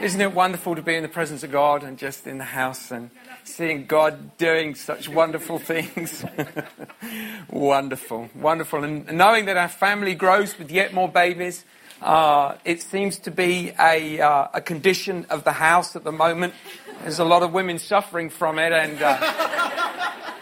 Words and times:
Isn't 0.00 0.20
it 0.20 0.34
wonderful 0.34 0.76
to 0.76 0.82
be 0.82 0.94
in 0.94 1.02
the 1.02 1.08
presence 1.08 1.42
of 1.42 1.50
God 1.50 1.82
and 1.82 1.96
just 1.96 2.26
in 2.26 2.36
the 2.36 2.44
house 2.44 2.90
and 2.90 3.10
seeing 3.44 3.86
God 3.86 4.36
doing 4.36 4.74
such 4.74 5.08
wonderful 5.08 5.58
things? 5.58 6.22
wonderful, 7.50 8.28
wonderful. 8.34 8.84
And 8.84 9.10
knowing 9.12 9.46
that 9.46 9.56
our 9.56 9.68
family 9.68 10.14
grows 10.14 10.58
with 10.58 10.70
yet 10.70 10.92
more 10.92 11.08
babies, 11.08 11.64
uh, 12.02 12.56
it 12.64 12.82
seems 12.82 13.18
to 13.20 13.30
be 13.30 13.72
a, 13.80 14.20
uh, 14.20 14.48
a 14.52 14.60
condition 14.60 15.24
of 15.30 15.44
the 15.44 15.52
house 15.52 15.96
at 15.96 16.04
the 16.04 16.12
moment. 16.12 16.52
There's 17.00 17.18
a 17.18 17.24
lot 17.24 17.42
of 17.42 17.54
women 17.54 17.78
suffering 17.78 18.28
from 18.28 18.58
it, 18.58 18.72
and 18.72 19.00
uh, 19.00 19.18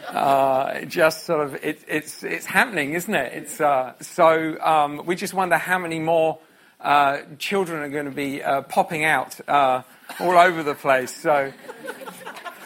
uh, 0.09 0.85
just 0.87 1.27
sort 1.27 1.47
of 1.47 1.55
it, 1.65 1.81
it's 1.87 2.25
it's 2.25 2.47
happening, 2.47 2.95
isn't 2.95 3.15
it? 3.15 3.33
It's 3.33 3.61
uh, 3.61 3.95
so 4.01 4.61
um, 4.61 5.07
we 5.07 5.15
just 5.15 5.33
wonder 5.33 5.59
how 5.59 5.79
many 5.79 6.01
more 6.01 6.39
uh, 6.85 7.23
children 7.39 7.83
are 7.83 7.89
going 7.89 8.05
to 8.05 8.11
be 8.11 8.43
uh, 8.43 8.61
popping 8.63 9.05
out 9.05 9.41
uh, 9.49 9.83
all 10.21 10.37
over 10.37 10.63
the 10.63 10.75
place. 10.75 11.15
So 11.17 11.51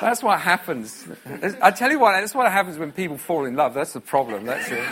that's 0.00 0.22
what 0.22 0.40
happens. 0.40 1.06
I 1.62 1.70
tell 1.70 1.90
you 1.90 2.00
what, 2.00 2.20
that's 2.20 2.34
what 2.34 2.50
happens 2.50 2.78
when 2.78 2.90
people 2.90 3.16
fall 3.16 3.44
in 3.44 3.54
love. 3.54 3.74
That's 3.74 3.92
the 3.92 4.00
problem. 4.00 4.44
That's 4.44 4.68
it. 4.70 4.90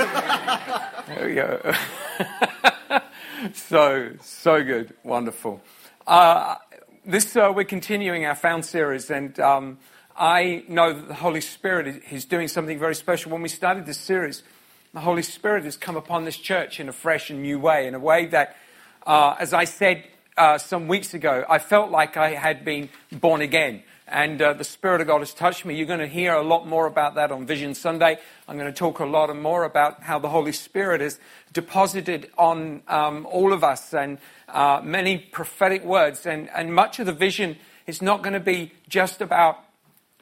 There 1.08 1.26
we 1.26 1.34
go. 1.34 1.74
so, 3.52 4.12
so 4.20 4.62
good. 4.62 4.94
Wonderful. 5.02 5.60
Uh, 6.06 6.54
this, 7.04 7.36
uh, 7.36 7.52
we're 7.54 7.64
continuing 7.64 8.26
our 8.26 8.36
Found 8.36 8.64
series, 8.64 9.10
and 9.10 9.38
um, 9.40 9.78
I 10.16 10.62
know 10.68 10.92
that 10.92 11.08
the 11.08 11.14
Holy 11.14 11.40
Spirit 11.40 12.02
is 12.10 12.24
doing 12.24 12.46
something 12.46 12.78
very 12.78 12.94
special. 12.94 13.32
When 13.32 13.42
we 13.42 13.48
started 13.48 13.86
this 13.86 13.98
series, 13.98 14.44
the 14.94 15.00
Holy 15.00 15.22
Spirit 15.22 15.64
has 15.64 15.76
come 15.76 15.96
upon 15.96 16.24
this 16.24 16.36
church 16.36 16.78
in 16.78 16.88
a 16.88 16.92
fresh 16.92 17.28
and 17.30 17.42
new 17.42 17.58
way, 17.58 17.86
in 17.88 17.94
a 17.94 18.00
way 18.00 18.26
that 18.26 18.56
uh, 19.06 19.36
as 19.38 19.54
I 19.54 19.64
said 19.64 20.04
uh, 20.36 20.58
some 20.58 20.88
weeks 20.88 21.14
ago, 21.14 21.44
I 21.48 21.58
felt 21.58 21.90
like 21.90 22.16
I 22.16 22.30
had 22.30 22.64
been 22.64 22.88
born 23.12 23.40
again. 23.40 23.82
And 24.08 24.40
uh, 24.40 24.52
the 24.52 24.64
Spirit 24.64 25.00
of 25.00 25.08
God 25.08 25.18
has 25.18 25.34
touched 25.34 25.64
me. 25.64 25.74
You're 25.74 25.86
going 25.86 25.98
to 25.98 26.06
hear 26.06 26.34
a 26.34 26.42
lot 26.42 26.66
more 26.66 26.86
about 26.86 27.16
that 27.16 27.32
on 27.32 27.44
Vision 27.44 27.74
Sunday. 27.74 28.18
I'm 28.46 28.56
going 28.56 28.72
to 28.72 28.78
talk 28.78 29.00
a 29.00 29.04
lot 29.04 29.34
more 29.34 29.64
about 29.64 30.02
how 30.02 30.18
the 30.20 30.28
Holy 30.28 30.52
Spirit 30.52 31.00
is 31.00 31.18
deposited 31.52 32.30
on 32.38 32.82
um, 32.86 33.26
all 33.26 33.52
of 33.52 33.64
us 33.64 33.92
and 33.94 34.18
uh, 34.48 34.80
many 34.84 35.18
prophetic 35.18 35.84
words. 35.84 36.24
And, 36.24 36.48
and 36.50 36.72
much 36.72 37.00
of 37.00 37.06
the 37.06 37.12
vision 37.12 37.56
is 37.86 38.00
not 38.00 38.22
going 38.22 38.34
to 38.34 38.40
be 38.40 38.72
just 38.88 39.20
about 39.20 39.58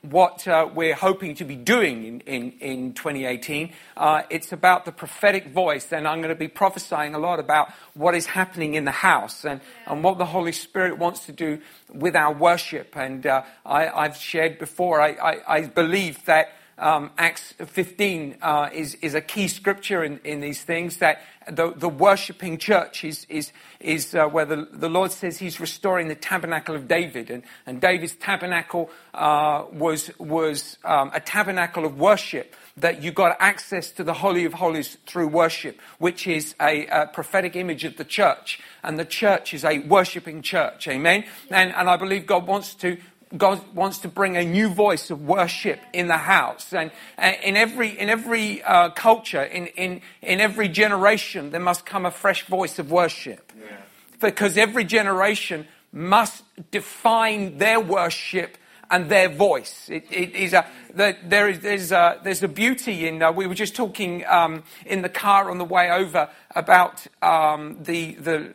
what 0.05 0.47
uh, 0.47 0.69
we're 0.75 0.95
hoping 0.95 1.35
to 1.37 1.45
be 1.45 1.57
doing 1.57 2.05
in, 2.05 2.21
in, 2.21 2.53
in 2.61 2.93
2018. 2.93 3.73
Uh, 3.97 4.23
it's 4.29 4.53
about 4.53 4.85
the 4.85 4.93
prophetic 4.93 5.49
voice, 5.49 5.93
and 5.93 6.07
I'm 6.07 6.19
going 6.19 6.35
to 6.35 6.39
be 6.39 6.49
prophesying 6.49 7.15
a 7.15 7.19
lot 7.19 7.39
about 7.39 7.73
what 7.95 8.15
is 8.15 8.27
happening 8.27 8.75
in 8.75 8.85
the 8.85 8.91
house 8.91 9.45
and, 9.45 9.61
and 9.87 10.05
what 10.05 10.19
the 10.19 10.27
Holy 10.27 10.53
Spirit 10.53 10.99
wants 10.99 11.27
to 11.27 11.33
do 11.33 11.61
with 11.93 12.15
our 12.15 12.35
worship. 12.35 12.97
And 12.97 13.27
uh, 13.27 13.43
I, 13.65 14.03
have 14.03 14.17
shared 14.17 14.59
before, 14.59 15.01
I, 15.01 15.13
I, 15.13 15.41
I 15.49 15.61
believe 15.67 16.25
that 16.27 16.53
um, 16.79 17.11
Acts 17.17 17.53
15 17.53 18.39
uh, 18.43 18.71
is, 18.73 18.97
is 18.97 19.15
a 19.15 19.21
key 19.21 19.49
scripture 19.49 20.03
in, 20.03 20.19
in 20.25 20.41
these 20.41 20.63
things 20.63 20.99
that 20.99 21.23
the, 21.49 21.73
the 21.77 21.89
worshipping 21.89 22.59
church 22.59 23.05
is, 23.05 23.27
is, 23.29 23.53
is 23.81 24.15
uh, 24.15 24.27
where 24.27 24.45
the, 24.45 24.69
the 24.73 24.89
Lord 24.89 25.13
says 25.13 25.39
he's 25.39 25.61
restoring 25.61 26.09
the 26.09 26.15
tabernacle 26.15 26.75
of 26.75 26.89
David. 26.89 27.31
And, 27.31 27.43
and 27.67 27.81
David's 27.81 28.15
tabernacle 28.15 28.91
uh, 29.13 29.65
was, 29.73 30.11
was 30.19 30.79
um, 30.85 31.11
a 31.15 31.21
tabernacle 31.21 31.85
of 31.85 31.99
worship 31.99 32.55
that 32.77 33.03
you 33.03 33.13
got 33.13 33.37
access 33.39 33.93
to 33.93 34.05
the 34.05 34.15
Holy 34.15 34.45
of 34.45 34.55
Holies 34.55 34.97
through 35.07 35.29
worship, 35.29 35.81
which 35.99 36.27
is 36.27 36.55
a, 36.61 36.87
a 36.87 37.07
prophetic 37.07 37.55
image 37.55 37.85
of 37.85 37.97
the 37.97 38.05
church. 38.05 38.59
And 38.83 38.99
the 38.99 39.05
church 39.05 39.55
is 39.55 39.65
a 39.65 39.79
worshipping 39.81 40.43
church. 40.43 40.89
Amen? 40.89 41.25
And, 41.51 41.73
and 41.73 41.89
I 41.89 41.97
believe 41.97 42.27
God 42.27 42.47
wants 42.47 42.75
to 42.77 42.97
God 43.37 43.61
wants 43.75 43.99
to 43.99 44.09
bring 44.09 44.37
a 44.37 44.45
new 44.45 44.69
voice 44.69 45.11
of 45.11 45.23
worship 45.23 45.81
in 45.93 46.07
the 46.09 46.17
house. 46.17 46.73
And 46.73 46.91
in 47.19 47.57
every, 47.57 47.99
in 47.99 48.09
every 48.09 48.63
uh, 48.63 48.91
culture, 48.91 49.43
in, 49.43 49.67
in, 49.69 50.03
in 50.23 50.41
every 50.41 50.69
generation, 50.69 51.51
there 51.51 51.61
must 51.61 51.85
come 51.85 52.07
a 52.07 52.11
fresh 52.11 52.47
voice 52.47 52.79
of 52.79 52.91
worship. 52.91 53.53
Yeah. 53.59 53.77
Because 54.21 54.57
every 54.57 54.85
generation 54.85 55.67
must 55.93 56.43
define 56.71 57.59
their 57.59 57.81
worship 57.81 58.57
and 58.91 59.09
their 59.09 59.29
voice. 59.29 59.89
It, 59.89 60.05
it 60.11 60.35
is 60.35 60.53
a, 60.53 60.67
there 60.95 61.49
is, 61.49 61.61
there's, 61.61 61.93
a, 61.93 62.21
there's 62.23 62.43
a 62.43 62.49
beauty 62.49 63.09
in, 63.09 63.23
uh, 63.23 63.33
we 63.33 63.47
were 63.47 63.55
just 63.55 63.75
talking 63.75 64.25
um, 64.27 64.63
in 64.87 65.03
the 65.03 65.09
car 65.09 65.51
on 65.51 65.59
the 65.59 65.65
way 65.65 65.91
over 65.91 66.29
about 66.55 67.07
um, 67.23 67.79
the, 67.83 68.15
the 68.15 68.55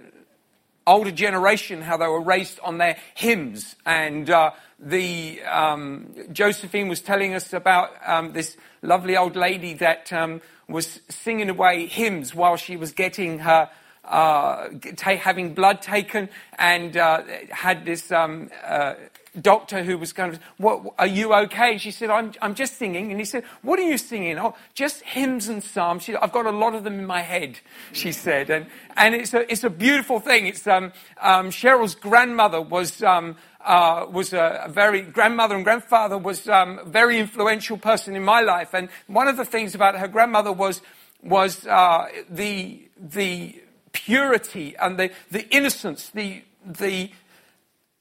older 0.85 1.12
generation, 1.12 1.81
how 1.81 1.97
they 1.97 2.07
were 2.07 2.22
raised 2.22 2.59
on 2.62 2.78
their 2.78 2.97
hymns 3.16 3.75
and 3.85 4.29
uh, 4.29 4.51
the 4.81 5.41
um, 5.44 6.13
Josephine 6.31 6.88
was 6.88 7.01
telling 7.01 7.34
us 7.34 7.53
about 7.53 7.91
um, 8.06 8.34
this 8.34 8.57
lovely 8.81 9.17
old 9.17 9.35
lady 9.35 9.73
that 9.75 10.12
um, 10.13 10.41
was 10.67 11.01
singing 11.09 11.50
away 11.50 11.85
hymns 11.88 12.34
while 12.34 12.56
she 12.56 12.78
was 12.78 12.91
getting 12.91 13.39
her 13.39 13.69
uh, 14.06 14.69
ta- 14.95 15.18
having 15.18 15.53
blood 15.53 15.81
taken, 15.81 16.29
and 16.57 16.97
uh, 16.97 17.22
had 17.51 17.85
this 17.85 18.12
um, 18.12 18.50
uh, 18.63 18.94
doctor 19.39 19.84
who 19.84 19.97
was 19.97 20.13
going 20.13 20.31
to, 20.31 20.39
what, 20.57 20.84
are 20.97 21.07
you 21.07 21.34
okay? 21.34 21.78
She 21.78 21.91
said, 21.91 22.09
I'm, 22.09 22.34
I'm 22.41 22.56
just 22.56 22.78
singing. 22.78 23.12
And 23.12 23.19
he 23.19 23.25
said, 23.25 23.44
what 23.62 23.78
are 23.79 23.84
you 23.84 23.97
singing? 23.97 24.39
Oh, 24.39 24.56
just 24.73 25.01
hymns 25.03 25.47
and 25.47 25.63
psalms. 25.63 26.03
She, 26.03 26.16
I've 26.16 26.31
got 26.31 26.45
a 26.45 26.51
lot 26.51 26.73
of 26.73 26.84
them 26.84 26.97
in 27.00 27.06
my 27.06 27.22
head, 27.22 27.59
she 27.91 28.12
said. 28.12 28.50
And, 28.50 28.66
and 28.95 29.13
it's, 29.16 29.34
a, 29.34 29.51
it's 29.51 29.63
a 29.63 29.69
beautiful 29.69 30.19
thing. 30.19 30.47
It's, 30.47 30.66
um, 30.66 30.91
um, 31.22 31.50
Cheryl's 31.51 31.95
grandmother 31.95 32.62
was, 32.62 33.03
um, 33.03 33.35
uh, 33.61 34.05
was 34.09 34.33
a, 34.33 34.63
a, 34.65 34.69
very 34.69 35.01
grandmother 35.01 35.55
and 35.55 35.63
grandfather 35.63 36.17
was 36.17 36.47
um, 36.47 36.79
a 36.79 36.85
very 36.85 37.19
influential 37.19 37.77
person 37.77 38.15
in 38.15 38.23
my 38.23 38.41
life. 38.41 38.73
And 38.73 38.89
one 39.07 39.27
of 39.27 39.37
the 39.37 39.45
things 39.45 39.75
about 39.75 39.97
her 39.97 40.07
grandmother 40.07 40.51
was 40.51 40.81
was 41.21 41.67
uh, 41.67 42.07
the 42.29 42.87
the 42.97 43.61
purity 43.91 44.75
and 44.77 44.97
the 44.97 45.11
the 45.31 45.47
innocence, 45.49 46.09
the 46.09 46.43
the 46.65 47.11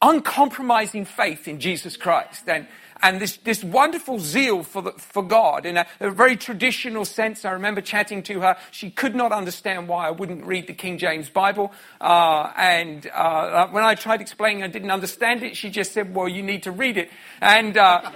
uncompromising 0.00 1.04
faith 1.04 1.48
in 1.48 1.58
Jesus 1.58 1.96
Christ. 1.96 2.48
And 2.48 2.68
and 3.02 3.20
this, 3.20 3.36
this 3.38 3.62
wonderful 3.62 4.18
zeal 4.18 4.62
for, 4.62 4.82
the, 4.82 4.92
for 4.92 5.22
God 5.22 5.66
in 5.66 5.76
a, 5.76 5.86
a, 6.00 6.10
very 6.10 6.36
traditional 6.36 7.04
sense. 7.04 7.44
I 7.44 7.52
remember 7.52 7.80
chatting 7.80 8.22
to 8.24 8.40
her. 8.40 8.56
She 8.70 8.90
could 8.90 9.14
not 9.14 9.32
understand 9.32 9.88
why 9.88 10.08
I 10.08 10.10
wouldn't 10.10 10.44
read 10.44 10.66
the 10.66 10.72
King 10.72 10.98
James 10.98 11.30
Bible. 11.30 11.72
Uh, 12.00 12.52
and 12.56 13.06
uh, 13.14 13.68
when 13.68 13.84
I 13.84 13.94
tried 13.94 14.20
explaining 14.20 14.62
I 14.62 14.68
didn't 14.68 14.90
understand 14.90 15.42
it, 15.42 15.56
she 15.56 15.70
just 15.70 15.92
said, 15.92 16.14
well, 16.14 16.28
you 16.28 16.42
need 16.42 16.64
to 16.64 16.72
read 16.72 16.96
it. 16.96 17.10
And, 17.40 17.76
uh, 17.76 18.10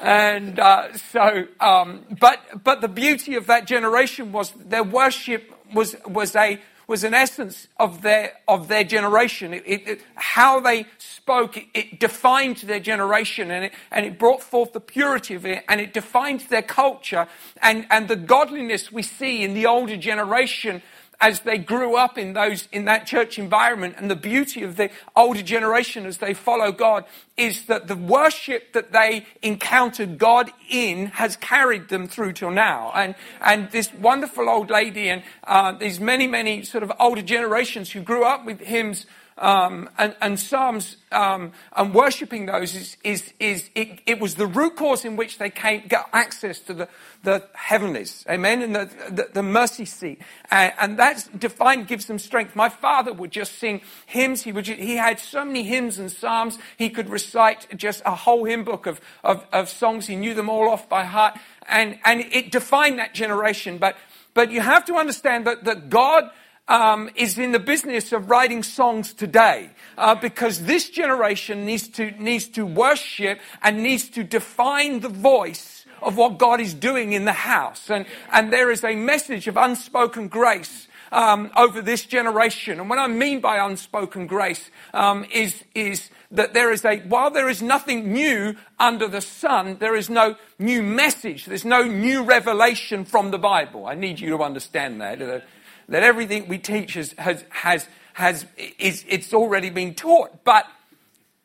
and 0.00 0.58
uh, 0.58 0.96
so, 0.98 1.46
um, 1.60 2.04
but, 2.20 2.62
but 2.62 2.80
the 2.80 2.88
beauty 2.88 3.36
of 3.36 3.46
that 3.46 3.66
generation 3.66 4.32
was 4.32 4.52
their 4.52 4.84
worship 4.84 5.50
was, 5.72 5.96
was 6.06 6.36
a 6.36 6.60
was 6.86 7.04
an 7.04 7.14
essence 7.14 7.68
of 7.78 8.02
their, 8.02 8.32
of 8.46 8.68
their 8.68 8.84
generation. 8.84 9.54
It, 9.54 9.62
it, 9.66 9.88
it, 9.88 10.00
how 10.14 10.60
they 10.60 10.86
spoke, 10.98 11.56
it, 11.74 11.98
defined 11.98 12.58
their 12.58 12.80
generation 12.80 13.50
and 13.50 13.66
it, 13.66 13.72
and 13.90 14.04
it 14.04 14.18
brought 14.18 14.42
forth 14.42 14.72
the 14.72 14.80
purity 14.80 15.34
of 15.34 15.46
it 15.46 15.64
and 15.68 15.80
it 15.80 15.92
defined 15.92 16.40
their 16.50 16.62
culture 16.62 17.26
and, 17.62 17.86
and 17.90 18.08
the 18.08 18.16
godliness 18.16 18.92
we 18.92 19.02
see 19.02 19.42
in 19.42 19.54
the 19.54 19.66
older 19.66 19.96
generation 19.96 20.82
as 21.20 21.40
they 21.40 21.58
grew 21.58 21.96
up 21.96 22.18
in 22.18 22.32
those 22.32 22.68
in 22.72 22.84
that 22.86 23.06
church 23.06 23.38
environment. 23.38 23.94
And 23.98 24.10
the 24.10 24.16
beauty 24.16 24.62
of 24.62 24.76
the 24.76 24.90
older 25.14 25.42
generation 25.42 26.06
as 26.06 26.18
they 26.18 26.34
follow 26.34 26.72
God 26.72 27.04
is 27.36 27.66
that 27.66 27.88
the 27.88 27.96
worship 27.96 28.72
that 28.72 28.92
they 28.92 29.26
encountered 29.42 30.18
God 30.18 30.50
in 30.70 31.06
has 31.06 31.36
carried 31.36 31.88
them 31.88 32.06
through 32.06 32.32
till 32.34 32.50
now. 32.50 32.92
And 32.94 33.14
and 33.40 33.70
this 33.70 33.92
wonderful 33.94 34.48
old 34.48 34.70
lady 34.70 35.08
and 35.08 35.22
uh, 35.44 35.72
these 35.72 36.00
many 36.00 36.26
many 36.26 36.62
sort 36.62 36.82
of 36.82 36.92
older 37.00 37.22
generations 37.22 37.90
who 37.92 38.00
grew 38.00 38.24
up 38.24 38.44
with 38.44 38.60
hymns 38.60 39.06
um, 39.36 39.90
and, 39.98 40.14
and, 40.20 40.38
Psalms 40.38 40.96
um, 41.10 41.52
and 41.74 41.92
worshipping 41.92 42.46
those 42.46 42.74
is, 42.76 42.96
is, 43.02 43.32
is 43.40 43.68
it, 43.74 43.98
it, 44.06 44.20
was 44.20 44.36
the 44.36 44.46
root 44.46 44.76
cause 44.76 45.04
in 45.04 45.16
which 45.16 45.38
they 45.38 45.50
came, 45.50 45.82
got 45.88 46.08
access 46.12 46.60
to 46.60 46.74
the, 46.74 46.88
the 47.24 47.44
heavenlies. 47.52 48.24
Amen? 48.30 48.62
And 48.62 48.76
the, 48.76 48.90
the, 49.10 49.28
the 49.32 49.42
mercy 49.42 49.86
seat. 49.86 50.20
And, 50.52 50.72
and, 50.78 50.98
that's 50.98 51.26
defined, 51.26 51.88
gives 51.88 52.06
them 52.06 52.20
strength. 52.20 52.54
My 52.54 52.68
father 52.68 53.12
would 53.12 53.32
just 53.32 53.58
sing 53.58 53.80
hymns. 54.06 54.42
He, 54.42 54.52
would, 54.52 54.68
he 54.68 54.94
had 54.94 55.18
so 55.18 55.44
many 55.44 55.64
hymns 55.64 55.98
and 55.98 56.12
psalms. 56.12 56.58
He 56.76 56.88
could 56.88 57.08
recite 57.08 57.66
just 57.76 58.02
a 58.06 58.14
whole 58.14 58.44
hymn 58.44 58.62
book 58.62 58.86
of, 58.86 59.00
of, 59.24 59.44
of 59.52 59.68
songs. 59.68 60.06
He 60.06 60.14
knew 60.14 60.34
them 60.34 60.48
all 60.48 60.68
off 60.68 60.88
by 60.88 61.02
heart. 61.04 61.36
And, 61.68 61.98
and 62.04 62.20
it 62.20 62.52
defined 62.52 63.00
that 63.00 63.14
generation. 63.14 63.78
But, 63.78 63.96
but 64.32 64.52
you 64.52 64.60
have 64.60 64.84
to 64.84 64.94
understand 64.94 65.44
that, 65.48 65.64
that 65.64 65.90
God 65.90 66.30
um, 66.68 67.10
is 67.14 67.38
in 67.38 67.52
the 67.52 67.58
business 67.58 68.12
of 68.12 68.30
writing 68.30 68.62
songs 68.62 69.12
today 69.12 69.70
uh, 69.98 70.14
because 70.14 70.62
this 70.62 70.88
generation 70.88 71.66
needs 71.66 71.88
to, 71.88 72.10
needs 72.12 72.48
to 72.48 72.64
worship 72.64 73.40
and 73.62 73.82
needs 73.82 74.08
to 74.10 74.24
define 74.24 75.00
the 75.00 75.08
voice 75.08 75.84
of 76.02 76.16
what 76.16 76.38
God 76.38 76.60
is 76.60 76.74
doing 76.74 77.12
in 77.12 77.24
the 77.24 77.32
house. 77.32 77.90
And, 77.90 78.06
and 78.32 78.52
there 78.52 78.70
is 78.70 78.84
a 78.84 78.94
message 78.94 79.46
of 79.48 79.56
unspoken 79.56 80.28
grace 80.28 80.88
um, 81.12 81.50
over 81.56 81.80
this 81.80 82.04
generation. 82.04 82.80
And 82.80 82.90
what 82.90 82.98
I 82.98 83.06
mean 83.06 83.40
by 83.40 83.64
unspoken 83.64 84.26
grace 84.26 84.70
um, 84.92 85.24
is, 85.32 85.62
is 85.74 86.10
that 86.30 86.54
there 86.54 86.72
is 86.72 86.84
a, 86.84 86.98
while 87.00 87.30
there 87.30 87.48
is 87.48 87.62
nothing 87.62 88.12
new 88.12 88.56
under 88.78 89.06
the 89.06 89.20
sun, 89.20 89.76
there 89.78 89.94
is 89.94 90.10
no 90.10 90.36
new 90.58 90.82
message. 90.82 91.46
There's 91.46 91.64
no 91.64 91.84
new 91.84 92.24
revelation 92.24 93.04
from 93.04 93.30
the 93.30 93.38
Bible. 93.38 93.86
I 93.86 93.94
need 93.94 94.18
you 94.18 94.30
to 94.30 94.42
understand 94.42 95.00
that 95.00 95.44
that 95.88 96.02
everything 96.02 96.48
we 96.48 96.58
teach 96.58 96.94
has, 96.94 97.12
has, 97.18 97.44
has, 97.50 97.86
has 98.14 98.46
is, 98.78 99.04
it's 99.08 99.34
already 99.34 99.70
been 99.70 99.94
taught. 99.94 100.44
But 100.44 100.66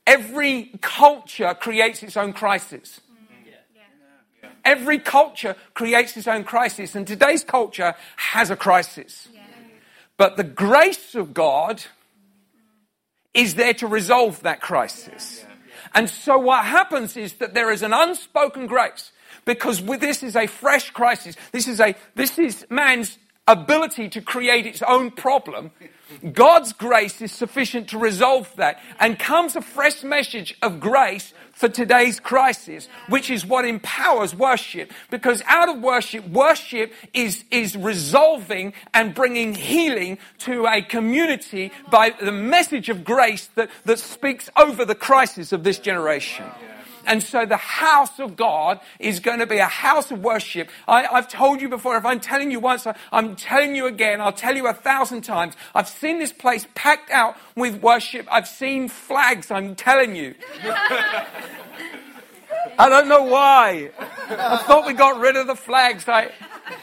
every 0.06 0.72
culture 0.82 1.54
creates 1.54 2.04
its 2.04 2.18
own 2.18 2.34
crisis. 2.34 3.02
Every 4.66 5.00
culture 5.00 5.56
creates 5.74 6.16
its 6.18 6.28
own 6.28 6.44
crisis, 6.44 6.94
and 6.94 7.08
today's 7.08 7.44
culture 7.44 7.96
has 8.18 8.52
a 8.52 8.56
crisis. 8.56 9.28
But 10.18 10.36
the 10.36 10.44
grace 10.44 11.16
of 11.16 11.34
God 11.34 11.82
is 13.34 13.56
there 13.56 13.74
to 13.76 13.88
resolve 13.88 14.42
that 14.44 14.60
crisis. 14.62 15.46
And 15.96 16.10
so 16.10 16.38
what 16.38 16.66
happens 16.66 17.16
is 17.18 17.34
that 17.36 17.54
there 17.54 17.72
is 17.72 17.82
an 17.82 17.94
unspoken 17.94 18.68
grace 18.68 19.12
because 19.46 19.84
this 19.84 20.24
is 20.24 20.36
a 20.36 20.48
fresh 20.48 20.92
crisis. 20.92 21.36
This 21.52 21.68
is 21.68 21.80
a, 21.80 21.96
this 22.16 22.38
is 22.38 22.66
man's 22.70 23.18
ability 23.52 24.10
to 24.10 24.22
create 24.22 24.66
its 24.66 24.82
own 24.82 25.12
problem, 25.12 25.72
God's 26.34 26.74
grace 26.74 27.22
is 27.22 27.32
sufficient 27.32 27.90
to 27.90 27.98
resolve 27.98 28.52
that. 28.56 28.80
And 29.00 29.18
comes 29.20 29.56
a 29.56 29.62
fresh 29.62 30.04
message 30.04 30.58
of 30.62 30.80
grace 30.80 31.34
for 31.54 31.70
today's 31.70 32.20
crisis, 32.20 32.88
which 33.10 33.30
is 33.30 33.46
what 33.46 33.66
empowers 33.66 34.34
worship. 34.34 34.92
Because 35.12 35.44
out 35.46 35.70
of 35.70 35.82
worship, 35.82 36.28
worship 36.28 36.94
is, 37.14 37.44
is 37.52 37.76
resolving 37.76 38.74
and 38.94 39.14
bringing 39.14 39.54
healing 39.54 40.18
to 40.40 40.66
a 40.66 40.82
community 40.82 41.72
by 41.92 42.12
the 42.22 42.32
message 42.32 42.90
of 42.90 43.04
grace 43.04 43.48
that, 43.56 43.70
that 43.86 44.00
speaks 44.00 44.50
over 44.58 44.86
the 44.86 44.96
crisis 44.96 45.52
of 45.52 45.64
this 45.64 45.80
generation. 45.80 46.46
And 47.10 47.24
so 47.24 47.44
the 47.44 47.58
house 47.58 48.20
of 48.20 48.36
God 48.36 48.80
is 49.00 49.20
going 49.20 49.40
to 49.40 49.48
be 49.48 49.58
a 49.58 49.66
house 49.66 50.12
of 50.12 50.20
worship. 50.20 50.70
I, 50.88 51.02
have 51.06 51.28
told 51.28 51.60
you 51.60 51.68
before, 51.68 51.98
if 51.98 52.06
I'm 52.06 52.20
telling 52.20 52.52
you 52.52 52.60
once, 52.60 52.86
I'm 53.12 53.36
telling 53.36 53.76
you 53.76 53.88
again, 53.88 54.22
I'll 54.22 54.32
tell 54.32 54.56
you 54.56 54.68
a 54.68 54.74
thousand 54.74 55.24
times. 55.24 55.56
I've 55.74 55.90
seen 55.90 56.20
this 56.20 56.32
place 56.32 56.68
packed 56.76 57.10
out 57.10 57.36
with 57.56 57.82
worship. 57.82 58.28
I've 58.32 58.48
seen 58.48 58.90
flags, 58.90 59.50
I'm 59.50 59.74
telling 59.74 60.16
you. 60.16 60.36
I 62.78 62.88
don't 62.90 63.08
know 63.08 63.24
why. 63.24 63.90
I 64.30 64.58
thought 64.58 64.86
we 64.86 64.94
got 64.94 65.20
rid 65.20 65.36
of 65.36 65.48
the 65.48 65.56
flags. 65.56 66.08
I, 66.08 66.32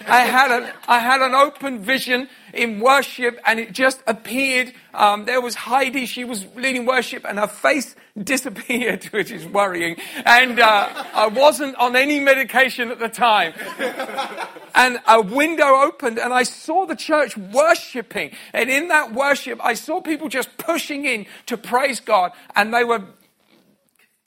I 0.09 0.23
had, 0.23 0.51
a, 0.51 0.73
I 0.89 0.99
had 0.99 1.21
an 1.21 1.35
open 1.35 1.79
vision 1.79 2.29
in 2.53 2.81
worship 2.81 3.39
and 3.47 3.61
it 3.61 3.71
just 3.71 4.03
appeared. 4.09 4.73
Um, 4.93 5.25
there 5.25 5.41
was 5.41 5.55
Heidi, 5.55 6.05
she 6.05 6.25
was 6.25 6.47
leading 6.57 6.85
worship 6.85 7.25
and 7.25 7.39
her 7.39 7.47
face 7.47 7.95
disappeared, 8.23 9.05
which 9.07 9.31
is 9.31 9.47
worrying. 9.47 9.97
And 10.25 10.59
uh, 10.59 11.05
I 11.15 11.29
wasn't 11.29 11.77
on 11.77 11.97
any 11.97 12.21
medication 12.21 12.91
at 12.91 12.99
the 12.99 13.09
time. 13.09 13.55
And 14.79 15.01
a 15.09 15.23
window 15.23 15.65
opened 15.65 16.19
and 16.19 16.35
I 16.35 16.43
saw 16.43 16.85
the 16.85 16.95
church 16.95 17.35
worshiping. 17.35 18.33
And 18.53 18.69
in 18.69 18.89
that 18.89 19.15
worship, 19.15 19.59
I 19.65 19.73
saw 19.73 20.03
people 20.03 20.29
just 20.29 20.55
pushing 20.59 21.07
in 21.07 21.25
to 21.47 21.57
praise 21.57 21.99
God 21.99 22.33
and 22.55 22.75
they 22.75 22.85
were, 22.85 23.03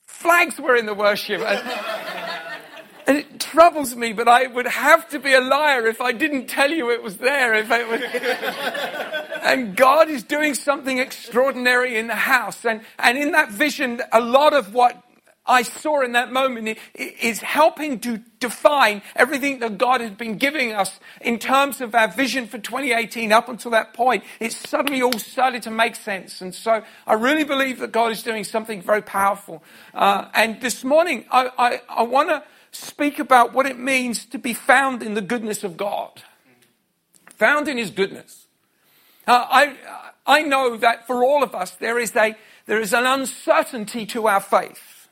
flags 0.08 0.60
were 0.60 0.76
in 0.76 0.88
the 0.88 0.96
worship. 0.96 1.42
And, 1.42 1.62
and 3.10 3.18
it 3.18 3.40
troubles 3.40 3.96
me, 3.96 4.14
but 4.14 4.28
I 4.28 4.46
would 4.46 4.68
have 4.68 5.10
to 5.10 5.18
be 5.18 5.34
a 5.34 5.42
liar 5.42 5.88
if 5.88 6.00
I 6.00 6.12
didn't 6.12 6.46
tell 6.46 6.70
you 6.70 6.92
it 6.92 7.02
was 7.02 7.18
there. 7.18 7.56
If 7.56 7.72
it 7.72 7.88
was... 7.88 8.02
and 9.42 9.76
God 9.76 10.12
is 10.12 10.22
doing 10.22 10.54
something 10.54 11.00
extraordinary 11.00 11.98
in 11.98 12.06
the 12.06 12.14
house. 12.14 12.64
And, 12.64 12.82
and 13.00 13.18
in 13.18 13.32
that 13.32 13.50
vision, 13.50 14.00
a 14.12 14.22
lot 14.22 14.54
of 14.54 14.76
what 14.76 15.04
I 15.48 15.64
saw 15.64 16.04
in 16.04 16.12
that 16.12 16.32
moment 16.32 16.78
is 16.94 17.40
helping 17.40 18.00
to 18.02 18.20
define 18.40 19.02
everything 19.16 19.58
that 19.62 19.80
God 19.80 20.02
has 20.02 20.12
been 20.12 20.38
giving 20.38 20.74
us 20.74 21.00
in 21.20 21.40
terms 21.40 21.82
of 21.82 21.96
our 21.96 22.10
vision 22.10 22.46
for 22.46 22.60
2018 22.60 23.32
up 23.32 23.50
until 23.50 23.72
that 23.72 23.96
point. 23.96 24.24
It 24.40 24.54
suddenly 24.54 25.02
all 25.02 25.18
started 25.18 25.64
to 25.64 25.72
make 25.72 25.96
sense. 25.96 26.42
And 26.42 26.54
so 26.54 26.84
I 27.08 27.14
really 27.16 27.44
believe 27.44 27.80
that 27.80 27.92
God 27.92 28.12
is 28.12 28.22
doing 28.22 28.44
something 28.44 28.84
very 28.84 29.02
powerful. 29.02 29.64
Uh, 29.96 30.30
and 30.36 30.62
this 30.62 30.84
morning, 30.84 31.26
I, 31.32 31.50
I, 31.58 31.82
I 31.90 32.04
want 32.04 32.30
to 32.30 32.44
speak 32.71 33.19
about 33.19 33.54
what 33.54 33.66
it 33.66 33.77
means 33.77 34.25
to 34.25 34.38
be 34.38 34.54
found 34.54 35.04
in 35.04 35.13
the 35.13 35.21
goodness 35.21 35.63
of 35.63 35.77
God. 35.77 36.24
Found 37.38 37.68
in 37.68 37.77
His 37.77 37.92
goodness. 37.92 38.48
Uh, 39.27 39.45
I, 39.50 39.75
I 40.25 40.42
know 40.42 40.77
that 40.77 41.07
for 41.07 41.24
all 41.24 41.44
of 41.44 41.56
us, 41.56 41.71
there 41.71 42.00
is, 42.00 42.16
a, 42.16 42.36
there 42.66 42.80
is 42.80 42.94
an 42.94 43.06
uncertainty 43.06 44.06
to 44.07 44.27
our 44.27 44.42
faith. 44.42 45.07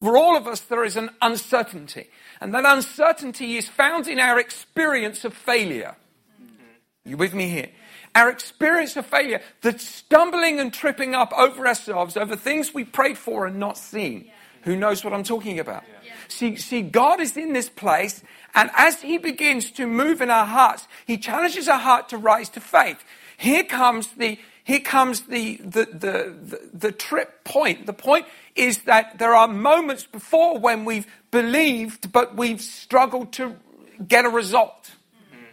For 0.00 0.16
all 0.16 0.36
of 0.36 0.46
us, 0.46 0.60
there 0.60 0.84
is 0.84 0.96
an 0.96 1.10
uncertainty. 1.20 2.08
And 2.40 2.54
that 2.54 2.64
uncertainty 2.64 3.56
is 3.58 3.68
found 3.68 4.08
in 4.08 4.18
our 4.18 4.38
experience 4.38 5.24
of 5.24 5.34
failure. 5.34 5.96
You 7.04 7.16
with 7.16 7.34
me 7.34 7.48
here? 7.48 7.68
Our 8.14 8.30
experience 8.30 8.96
of 8.96 9.06
failure, 9.06 9.40
the 9.60 9.78
stumbling 9.78 10.58
and 10.58 10.72
tripping 10.72 11.14
up 11.14 11.32
over 11.36 11.66
ourselves, 11.66 12.16
over 12.16 12.34
things 12.34 12.74
we 12.74 12.84
prayed 12.84 13.18
for 13.18 13.46
and 13.46 13.58
not 13.58 13.78
seen. 13.78 14.30
Who 14.62 14.76
knows 14.76 15.04
what 15.04 15.12
I'm 15.12 15.24
talking 15.24 15.58
about. 15.58 15.84
See, 16.28 16.56
see, 16.56 16.82
God 16.82 17.20
is 17.20 17.36
in 17.36 17.52
this 17.52 17.68
place, 17.68 18.22
and 18.54 18.70
as 18.76 19.02
He 19.02 19.18
begins 19.18 19.70
to 19.72 19.86
move 19.86 20.20
in 20.20 20.30
our 20.30 20.46
hearts, 20.46 20.86
He 21.06 21.18
challenges 21.18 21.68
our 21.68 21.78
heart 21.78 22.08
to 22.10 22.18
rise 22.18 22.48
to 22.50 22.60
faith. 22.60 23.02
Here 23.36 23.64
comes 23.64 24.08
the 24.08 24.38
here 24.62 24.80
comes 24.80 25.22
the, 25.22 25.56
the, 25.56 25.86
the, 25.86 26.36
the, 26.42 26.70
the 26.72 26.92
trip 26.92 27.42
point. 27.42 27.86
The 27.86 27.92
point 27.92 28.26
is 28.54 28.82
that 28.82 29.18
there 29.18 29.34
are 29.34 29.48
moments 29.48 30.06
before 30.06 30.58
when 30.58 30.84
we've 30.84 31.08
believed, 31.32 32.12
but 32.12 32.36
we've 32.36 32.60
struggled 32.60 33.32
to 33.32 33.56
get 34.06 34.26
a 34.26 34.28
result. 34.28 34.92
Mm-hmm. 35.32 35.44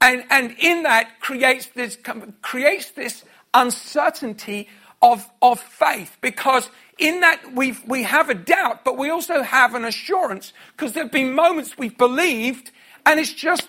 And, 0.00 0.24
and 0.28 0.56
in 0.58 0.82
that 0.84 1.20
creates 1.20 1.66
this, 1.68 1.96
creates 2.42 2.90
this 2.90 3.22
uncertainty 3.52 4.68
of, 5.00 5.28
of 5.42 5.60
faith 5.60 6.16
because 6.20 6.68
in 6.98 7.20
that 7.20 7.54
we 7.54 7.76
we 7.86 8.04
have 8.04 8.30
a 8.30 8.34
doubt, 8.34 8.84
but 8.84 8.96
we 8.96 9.10
also 9.10 9.42
have 9.42 9.74
an 9.74 9.84
assurance 9.84 10.52
because 10.72 10.92
there 10.92 11.04
have 11.04 11.12
been 11.12 11.34
moments 11.34 11.76
we've 11.76 11.98
believed 11.98 12.70
and 13.06 13.20
it's 13.20 13.32
just 13.32 13.68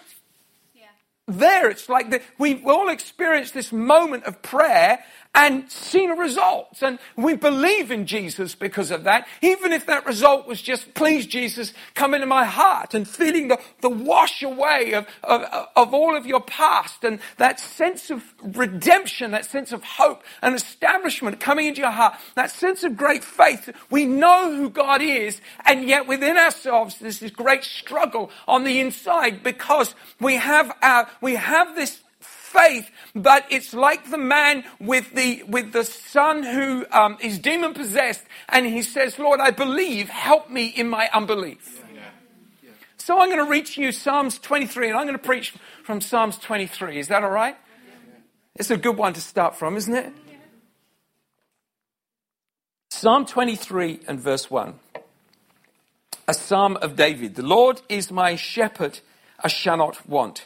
yeah. 0.73 0.85
there. 1.27 1.69
It's 1.69 1.89
like 1.89 2.11
the, 2.11 2.21
we've 2.37 2.65
all 2.65 2.89
experienced 2.89 3.53
this 3.53 3.71
moment 3.71 4.25
of 4.25 4.41
prayer 4.41 5.03
and 5.35 5.69
seen 5.69 6.09
a 6.09 6.15
result. 6.15 6.81
And 6.81 6.97
we 7.17 7.35
believe 7.35 7.91
in 7.91 8.07
Jesus 8.07 8.55
because 8.55 8.89
of 8.89 9.03
that. 9.03 9.27
Even 9.41 9.73
if 9.73 9.85
that 9.85 10.05
result 10.05 10.47
was 10.47 10.61
just, 10.61 10.93
please 10.93 11.27
Jesus, 11.27 11.73
come 11.93 12.13
into 12.13 12.25
my 12.25 12.45
heart 12.45 12.93
and 12.93 13.07
feeling 13.07 13.49
the, 13.49 13.59
the 13.81 13.89
wash 13.89 14.41
away 14.41 14.93
of, 14.93 15.05
of, 15.23 15.43
of 15.75 15.93
all 15.93 16.15
of 16.15 16.25
your 16.25 16.41
past 16.41 17.03
and 17.03 17.19
that 17.37 17.59
sense 17.59 18.09
of 18.09 18.23
redemption, 18.41 19.31
that 19.31 19.45
sense 19.45 19.73
of 19.73 19.83
hope 19.83 20.23
and 20.41 20.55
establishment 20.55 21.39
coming 21.39 21.67
into 21.67 21.81
your 21.81 21.91
heart, 21.91 22.15
that 22.35 22.49
sense 22.49 22.83
of 22.83 22.95
great 22.95 23.23
faith. 23.23 23.69
We 23.91 24.05
know 24.05 24.55
who 24.55 24.69
God 24.69 25.01
is 25.01 25.41
and 25.65 25.83
yet 25.83 26.07
within 26.07 26.37
ourselves 26.37 26.97
there's 26.99 27.19
this 27.19 27.31
great 27.31 27.65
struggle 27.65 28.31
on 28.47 28.63
the 28.63 28.79
inside 28.79 29.43
because 29.43 29.93
we 30.21 30.35
have 30.37 30.75
our, 30.81 31.09
we 31.21 31.35
have 31.35 31.75
this 31.75 32.01
faith, 32.55 32.89
but 33.13 33.45
it's 33.49 33.73
like 33.73 34.09
the 34.09 34.17
man 34.17 34.63
with 34.79 35.13
the, 35.13 35.43
with 35.43 35.73
the 35.73 35.83
son 35.83 36.43
who 36.43 36.85
um, 36.91 37.17
is 37.21 37.39
demon 37.39 37.73
possessed 37.73 38.23
and 38.49 38.65
he 38.65 38.81
says, 38.81 39.19
Lord, 39.19 39.39
I 39.39 39.51
believe, 39.51 40.09
help 40.09 40.49
me 40.49 40.67
in 40.67 40.89
my 40.89 41.09
unbelief. 41.13 41.83
Yeah. 41.93 42.01
Yeah. 42.63 42.69
So 42.97 43.19
I'm 43.19 43.29
going 43.29 43.43
to 43.43 43.49
read 43.49 43.65
to 43.67 43.81
you 43.81 43.91
Psalms 43.91 44.39
23 44.39 44.89
and 44.89 44.97
I'm 44.97 45.05
going 45.05 45.17
to 45.17 45.23
preach 45.23 45.53
from 45.83 46.01
Psalms 46.01 46.37
23. 46.37 46.99
Is 46.99 47.07
that 47.09 47.23
all 47.23 47.29
right? 47.29 47.57
It's 48.55 48.71
a 48.71 48.77
good 48.77 48.95
one 48.95 49.13
to 49.13 49.21
start 49.21 49.55
from, 49.55 49.75
isn't 49.75 49.93
it? 49.93 50.13
Psalm 52.89 53.25
23 53.25 53.99
and 54.07 54.19
verse 54.19 54.49
1. 54.49 54.79
A 56.27 56.33
psalm 56.33 56.77
of 56.77 56.95
David. 56.95 57.35
The 57.35 57.43
Lord 57.45 57.81
is 57.89 58.09
my 58.11 58.37
shepherd, 58.37 59.01
I 59.39 59.49
shall 59.49 59.77
not 59.77 60.07
want. 60.07 60.45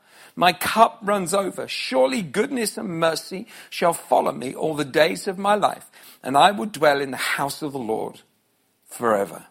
My 0.35 0.53
cup 0.53 0.99
runs 1.01 1.33
over. 1.33 1.67
Surely 1.67 2.21
goodness 2.21 2.77
and 2.77 2.99
mercy 2.99 3.47
shall 3.69 3.93
follow 3.93 4.31
me 4.31 4.53
all 4.53 4.75
the 4.75 4.85
days 4.85 5.27
of 5.27 5.37
my 5.37 5.55
life, 5.55 5.89
and 6.23 6.37
I 6.37 6.51
will 6.51 6.65
dwell 6.65 7.01
in 7.01 7.11
the 7.11 7.17
house 7.17 7.61
of 7.61 7.73
the 7.73 7.79
Lord 7.79 8.21
forever. 8.85 9.45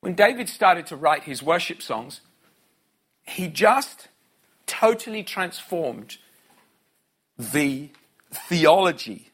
When 0.00 0.14
David 0.14 0.48
started 0.48 0.86
to 0.86 0.96
write 0.96 1.24
his 1.24 1.42
worship 1.42 1.82
songs, 1.82 2.20
he 3.26 3.48
just 3.48 4.08
totally 4.66 5.22
transformed 5.22 6.18
the 7.38 7.90
theology 8.30 9.30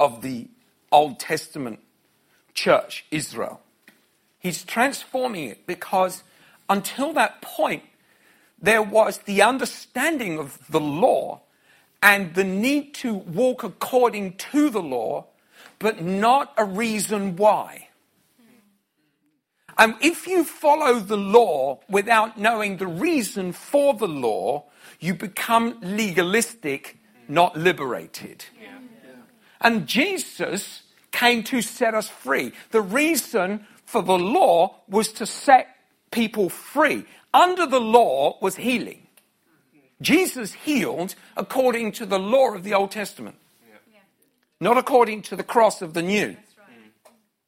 of 0.00 0.22
the 0.22 0.48
Old 0.90 1.18
Testament 1.18 1.80
church, 2.54 3.04
Israel. 3.10 3.60
He's 4.38 4.64
transforming 4.64 5.48
it 5.48 5.66
because 5.66 6.22
until 6.68 7.12
that 7.12 7.40
point, 7.40 7.82
there 8.62 8.82
was 8.82 9.18
the 9.18 9.42
understanding 9.42 10.38
of 10.38 10.58
the 10.70 10.80
law 10.80 11.42
and 12.02 12.34
the 12.34 12.44
need 12.44 12.94
to 12.94 13.12
walk 13.12 13.64
according 13.64 14.36
to 14.36 14.70
the 14.70 14.82
law, 14.82 15.26
but 15.78 16.00
not 16.00 16.54
a 16.56 16.64
reason 16.64 17.36
why. 17.36 17.88
And 19.78 19.94
if 20.00 20.26
you 20.26 20.44
follow 20.44 21.00
the 21.00 21.16
law 21.16 21.80
without 21.88 22.38
knowing 22.38 22.76
the 22.76 22.86
reason 22.86 23.52
for 23.52 23.94
the 23.94 24.08
law, 24.08 24.64
you 25.00 25.14
become 25.14 25.78
legalistic, 25.80 26.98
not 27.26 27.56
liberated. 27.56 28.44
Yeah. 28.60 28.78
And 29.60 29.86
Jesus 29.86 30.82
came 31.10 31.42
to 31.44 31.62
set 31.62 31.94
us 31.94 32.08
free. 32.08 32.52
The 32.70 32.80
reason 32.82 33.66
for 33.84 34.02
the 34.02 34.18
law 34.18 34.76
was 34.88 35.12
to 35.14 35.26
set 35.26 35.68
people 36.10 36.48
free. 36.48 37.04
Under 37.34 37.66
the 37.66 37.80
law 37.80 38.38
was 38.40 38.56
healing. 38.56 39.06
Jesus 40.00 40.52
healed 40.52 41.14
according 41.36 41.92
to 41.92 42.06
the 42.06 42.18
law 42.18 42.54
of 42.54 42.64
the 42.64 42.74
Old 42.74 42.90
Testament, 42.90 43.36
not 44.60 44.76
according 44.76 45.22
to 45.22 45.36
the 45.36 45.44
cross 45.44 45.80
of 45.80 45.94
the 45.94 46.02
New. 46.02 46.36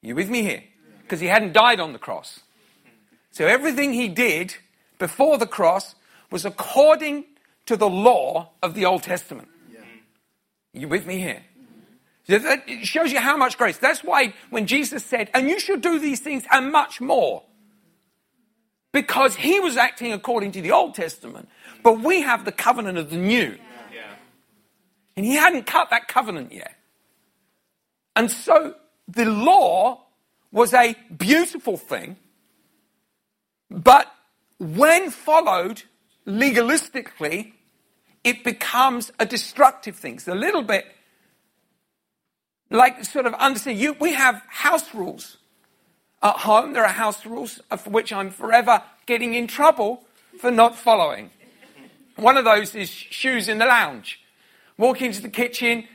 You 0.03 0.15
with 0.15 0.31
me 0.31 0.43
here? 0.43 0.63
Because 1.03 1.21
he 1.21 1.27
hadn't 1.27 1.53
died 1.53 1.81
on 1.81 1.93
the 1.93 1.99
cross. 1.99 2.41
So 3.31 3.47
everything 3.47 3.93
he 3.93 4.09
did 4.09 4.57
before 4.99 5.39
the 5.39 5.47
cross 5.47 5.95
was 6.31 6.45
according 6.45 7.25
to 7.67 7.77
the 7.77 7.89
law 7.89 8.51
of 8.63 8.75
the 8.75 8.85
Old 8.85 9.03
Testament. 9.03 9.49
You 10.73 10.89
with 10.89 11.07
me 11.07 11.19
here? 11.19 11.43
That 12.27 12.65
shows 12.83 13.13
you 13.13 13.21
how 13.21 13.37
much 13.37 13.59
grace. 13.59 13.79
That's 13.79 14.03
why 14.03 14.35
when 14.51 14.67
Jesus 14.67 15.05
said, 15.05 15.31
and 15.35 15.49
you 15.49 15.61
should 15.61 15.81
do 15.81 15.99
these 15.99 16.21
things 16.21 16.45
and 16.51 16.73
much 16.73 17.01
more, 17.01 17.43
because 18.95 19.35
he 19.35 19.59
was 19.59 19.77
acting 19.77 20.13
according 20.13 20.53
to 20.53 20.63
the 20.63 20.71
Old 20.71 20.95
Testament, 20.95 21.49
but 21.83 21.99
we 21.99 22.23
have 22.23 22.45
the 22.45 22.53
covenant 22.53 22.97
of 22.97 23.11
the 23.11 23.17
new. 23.17 23.59
Yeah. 23.93 24.03
And 25.17 25.27
he 25.27 25.35
hadn't 25.35 25.67
cut 25.67 25.91
that 25.91 26.07
covenant 26.07 26.53
yet. 26.53 26.77
And 28.15 28.31
so 28.31 28.77
the 29.09 29.25
law 29.25 30.05
was 30.53 30.73
a 30.73 30.95
beautiful 31.15 31.77
thing, 31.77 32.17
but 33.69 34.07
when 34.61 35.11
followed 35.11 35.83
legalistically, 36.25 37.53
it 38.23 38.45
becomes 38.45 39.11
a 39.19 39.27
destructive 39.27 39.97
thing. 39.97 40.15
It's 40.15 40.29
a 40.29 40.37
little 40.37 40.63
bit 40.63 40.87
like 42.71 43.05
sort 43.05 43.27
of 43.27 43.35
understand 43.35 43.79
you 43.79 43.97
we 44.01 44.15
have 44.15 44.41
house 44.49 44.95
rules 44.95 45.39
at 46.25 46.39
home 46.39 46.73
there 46.73 46.85
are 46.85 46.93
house 46.93 47.25
rules 47.25 47.61
for 47.79 47.91
which 47.91 48.13
i'm 48.13 48.31
forever 48.31 48.83
getting 49.07 49.35
in 49.35 49.47
trouble 49.47 50.03
for 50.41 50.51
not 50.51 50.77
following 50.77 51.31
one 52.17 52.37
of 52.37 52.45
those 52.45 52.75
is 52.75 52.89
shoes 52.89 53.49
in 53.49 53.59
the 53.59 53.67
lounge 53.67 54.21
walk 54.77 55.01
into 55.01 55.23
the 55.23 55.29
kitchen 55.29 55.87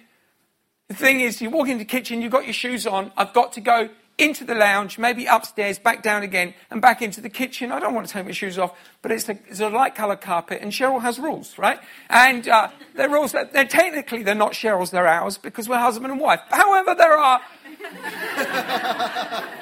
the 0.88 0.96
thing 0.96 1.20
is 1.20 1.42
you 1.42 1.50
walk 1.50 1.68
into 1.68 1.80
the 1.80 1.90
kitchen 1.90 2.22
you've 2.22 2.32
got 2.32 2.46
your 2.46 2.54
shoes 2.54 2.88
on 2.88 3.12
i've 3.18 3.34
got 3.34 3.52
to 3.52 3.60
go 3.60 3.90
into 4.20 4.44
the 4.44 4.54
lounge, 4.54 5.00
maybe 5.00 5.26
upstairs, 5.26 5.80
back 5.80 6.04
down 6.04 6.24
again, 6.24 6.54
and 6.70 6.82
back 6.82 7.02
into 7.02 7.22
the 7.22 7.30
kitchen. 7.30 7.72
I 7.72 7.80
don't 7.80 7.94
want 7.94 8.06
to 8.06 8.14
take 8.14 8.26
my 8.26 8.32
shoes 8.32 8.60
off, 8.60 8.78
but 9.02 9.12
it's 9.12 9.30
a, 9.30 9.40
it's 9.48 9.62
a 9.62 9.70
light 9.70 9.96
coloured 9.96 10.20
carpet, 10.22 10.62
and 10.62 10.72
Cheryl 10.72 11.02
has 11.02 11.18
rules, 11.18 11.58
right? 11.58 11.80
And 12.10 12.48
uh, 12.48 12.70
they're 12.96 13.10
rules 13.10 13.32
that 13.32 13.54
they're 13.54 13.66
technically 13.66 14.24
they're 14.24 14.36
not 14.36 14.52
Cheryl's, 14.52 14.92
they're 14.92 15.08
ours 15.08 15.38
because 15.38 15.70
we're 15.70 15.80
husband 15.80 16.12
and 16.12 16.20
wife. 16.20 16.42
However, 16.50 16.94
there 16.96 17.18
are 17.18 17.42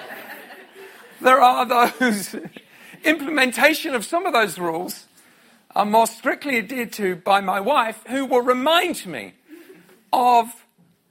there 1.21 1.41
are 1.41 1.65
those 1.65 2.35
implementation 3.03 3.95
of 3.95 4.05
some 4.05 4.25
of 4.25 4.33
those 4.33 4.57
rules 4.59 5.05
are 5.75 5.85
more 5.85 6.07
strictly 6.07 6.57
adhered 6.57 6.91
to 6.93 7.15
by 7.15 7.39
my 7.39 7.59
wife, 7.59 8.03
who 8.07 8.25
will 8.25 8.41
remind 8.41 9.05
me 9.05 9.33
of 10.11 10.65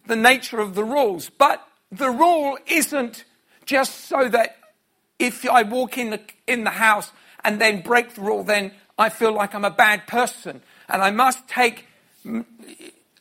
the 0.07 0.17
nature 0.17 0.59
of 0.59 0.75
the 0.75 0.85
rules. 0.85 1.31
But 1.31 1.67
the 1.93 2.11
rule 2.11 2.59
isn't 2.67 3.25
just 3.65 4.07
so 4.07 4.29
that 4.29 4.57
if 5.19 5.49
I 5.49 5.63
walk 5.63 5.99
in 5.99 6.11
the, 6.11 6.21
in 6.47 6.65
the 6.65 6.71
house 6.71 7.13
and 7.45 7.61
then 7.61 7.81
break 7.81 8.15
the 8.15 8.23
rule, 8.23 8.45
then 8.45 8.73
I 8.99 9.09
feel 9.09 9.33
like 9.33 9.55
I'm 9.55 9.65
a 9.65 9.71
bad 9.71 10.07
person. 10.07 10.63
And 10.89 11.03
I 11.03 11.11
must 11.11 11.47
take, 11.49 11.87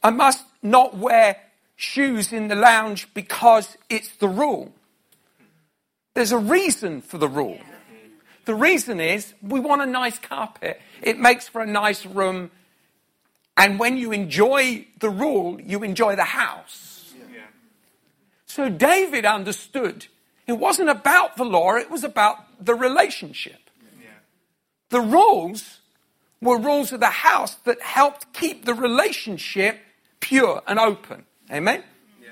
I 0.04 0.10
must 0.10 0.46
not 0.62 0.98
wear 0.98 1.38
shoes 1.76 2.32
in 2.32 2.48
the 2.48 2.56
lounge 2.56 3.14
because 3.14 3.78
it's 3.90 4.16
the 4.18 4.28
rule. 4.28 4.74
There's 6.16 6.32
a 6.32 6.38
reason 6.38 7.02
for 7.02 7.18
the 7.18 7.28
rule. 7.28 7.60
The 8.46 8.56
reason 8.56 9.00
is 9.00 9.34
we 9.42 9.60
want 9.60 9.82
a 9.82 9.86
nice 9.86 10.18
carpet. 10.18 10.82
It 11.02 11.20
makes 11.20 11.48
for 11.48 11.62
a 11.62 11.68
nice 11.68 12.06
room. 12.06 12.52
And 13.58 13.80
when 13.80 13.98
you 13.98 14.12
enjoy 14.12 14.88
the 15.00 15.10
rule, 15.10 15.60
you 15.62 15.84
enjoy 15.84 16.16
the 16.16 16.24
house. 16.24 17.14
Yeah. 17.34 17.42
So 18.46 18.70
David 18.70 19.26
understood 19.26 20.08
it 20.48 20.54
wasn't 20.54 20.90
about 20.90 21.38
the 21.38 21.44
law, 21.44 21.76
it 21.76 21.90
was 21.90 22.04
about 22.04 22.64
the 22.64 22.76
relationship. 22.76 23.70
Yeah. 24.00 24.10
The 24.90 25.02
rules 25.02 25.80
were 26.42 26.60
rules 26.60 26.94
of 26.94 27.00
the 27.00 27.08
house 27.08 27.56
that 27.66 27.82
helped 27.82 28.32
keep 28.32 28.66
the 28.66 28.74
relationship 28.74 29.80
pure 30.20 30.62
and 30.68 30.80
open. 30.80 31.26
Amen? 31.52 31.84
Yeah. 32.22 32.30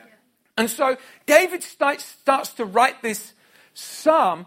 And 0.57 0.69
so 0.69 0.97
David 1.25 1.63
starts, 1.63 2.05
starts 2.05 2.53
to 2.53 2.65
write 2.65 3.01
this 3.01 3.33
psalm 3.73 4.45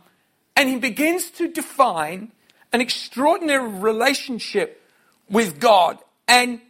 and 0.55 0.69
he 0.69 0.77
begins 0.77 1.31
to 1.33 1.49
define 1.49 2.33
an 2.73 2.81
extraordinary 2.81 3.69
relationship 3.69 4.83
with 5.29 5.61
God. 5.61 5.99
And 6.27 6.61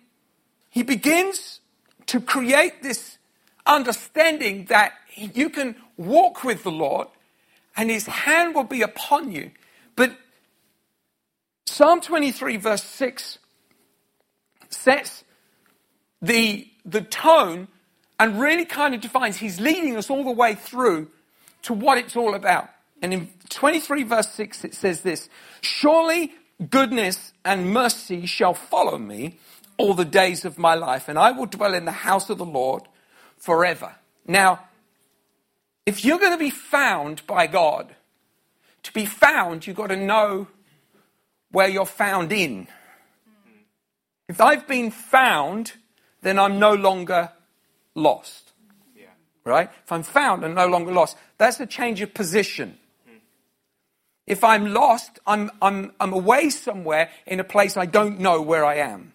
he 0.70 0.82
begins 0.82 1.60
to 2.06 2.20
create 2.20 2.82
this 2.82 3.18
understanding 3.64 4.66
that 4.66 4.92
you 5.14 5.50
can 5.50 5.76
walk 5.96 6.44
with 6.44 6.62
the 6.62 6.70
Lord 6.70 7.08
and 7.76 7.90
his 7.90 8.06
hand 8.06 8.54
will 8.54 8.64
be 8.64 8.82
upon 8.82 9.32
you. 9.32 9.50
But 9.94 10.16
Psalm 11.66 12.00
23, 12.00 12.56
verse 12.56 12.82
6 12.82 13.38
sets 14.70 15.24
the, 16.22 16.68
the 16.84 17.02
tone 17.02 17.68
and 18.18 18.40
really 18.40 18.64
kind 18.64 18.94
of 18.94 19.00
defines, 19.00 19.36
he's 19.36 19.60
leading 19.60 19.96
us 19.96 20.08
all 20.08 20.24
the 20.24 20.30
way 20.30 20.54
through 20.54 21.08
to 21.66 21.74
what 21.74 21.98
it's 21.98 22.16
all 22.16 22.34
about. 22.34 22.68
And 23.02 23.12
in 23.12 23.28
23, 23.50 24.04
verse 24.04 24.30
6, 24.30 24.64
it 24.64 24.74
says 24.74 25.02
this 25.02 25.28
Surely 25.60 26.32
goodness 26.70 27.32
and 27.44 27.72
mercy 27.72 28.24
shall 28.26 28.54
follow 28.54 28.98
me 28.98 29.38
all 29.76 29.92
the 29.92 30.04
days 30.04 30.44
of 30.44 30.58
my 30.58 30.74
life, 30.74 31.08
and 31.08 31.18
I 31.18 31.32
will 31.32 31.46
dwell 31.46 31.74
in 31.74 31.84
the 31.84 31.92
house 31.92 32.30
of 32.30 32.38
the 32.38 32.46
Lord 32.46 32.84
forever. 33.36 33.96
Now, 34.26 34.60
if 35.84 36.04
you're 36.04 36.18
going 36.18 36.32
to 36.32 36.38
be 36.38 36.50
found 36.50 37.26
by 37.26 37.46
God, 37.46 37.94
to 38.84 38.92
be 38.92 39.04
found, 39.04 39.66
you've 39.66 39.76
got 39.76 39.88
to 39.88 39.96
know 39.96 40.46
where 41.50 41.68
you're 41.68 41.84
found 41.84 42.32
in. 42.32 42.68
If 44.28 44.40
I've 44.40 44.66
been 44.66 44.90
found, 44.90 45.74
then 46.22 46.38
I'm 46.38 46.58
no 46.58 46.74
longer 46.74 47.30
lost. 47.94 48.52
right? 49.44 49.70
If 49.84 49.92
I'm 49.92 50.02
found 50.02 50.44
and 50.44 50.54
no 50.54 50.66
longer 50.66 50.92
lost, 50.92 51.16
that's 51.38 51.60
a 51.60 51.66
change 51.66 52.00
of 52.00 52.14
position. 52.14 52.78
If 54.26 54.42
I'm 54.42 54.72
lost, 54.72 55.20
I'm, 55.26 55.50
I'm, 55.62 55.92
I'm 56.00 56.12
away 56.12 56.50
somewhere 56.50 57.10
in 57.26 57.38
a 57.38 57.44
place 57.44 57.76
I 57.76 57.86
don't 57.86 58.18
know 58.18 58.42
where 58.42 58.64
I 58.64 58.76
am. 58.76 59.12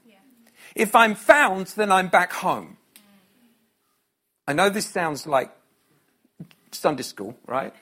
If 0.73 0.95
I'm 0.95 1.15
found, 1.15 1.67
then 1.67 1.91
I'm 1.91 2.07
back 2.07 2.31
home. 2.31 2.77
I 4.47 4.53
know 4.53 4.69
this 4.69 4.87
sounds 4.87 5.27
like 5.27 5.51
Sunday 6.71 7.03
school, 7.03 7.37
right? 7.45 7.73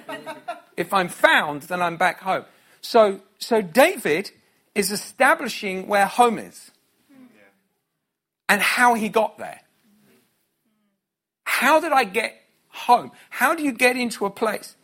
if 0.76 0.94
I'm 0.94 1.08
found, 1.08 1.62
then 1.62 1.82
I'm 1.82 1.96
back 1.96 2.20
home. 2.20 2.44
So, 2.80 3.20
so 3.38 3.60
David 3.60 4.30
is 4.74 4.92
establishing 4.92 5.88
where 5.88 6.06
home 6.06 6.38
is 6.38 6.70
and 8.48 8.62
how 8.62 8.94
he 8.94 9.08
got 9.08 9.38
there. 9.38 9.60
How 11.44 11.80
did 11.80 11.92
I 11.92 12.04
get 12.04 12.39
home? 12.70 13.10
How 13.28 13.54
do 13.54 13.62
you 13.62 13.72
get 13.72 13.96
into 13.96 14.26
a 14.26 14.30
place? 14.30 14.76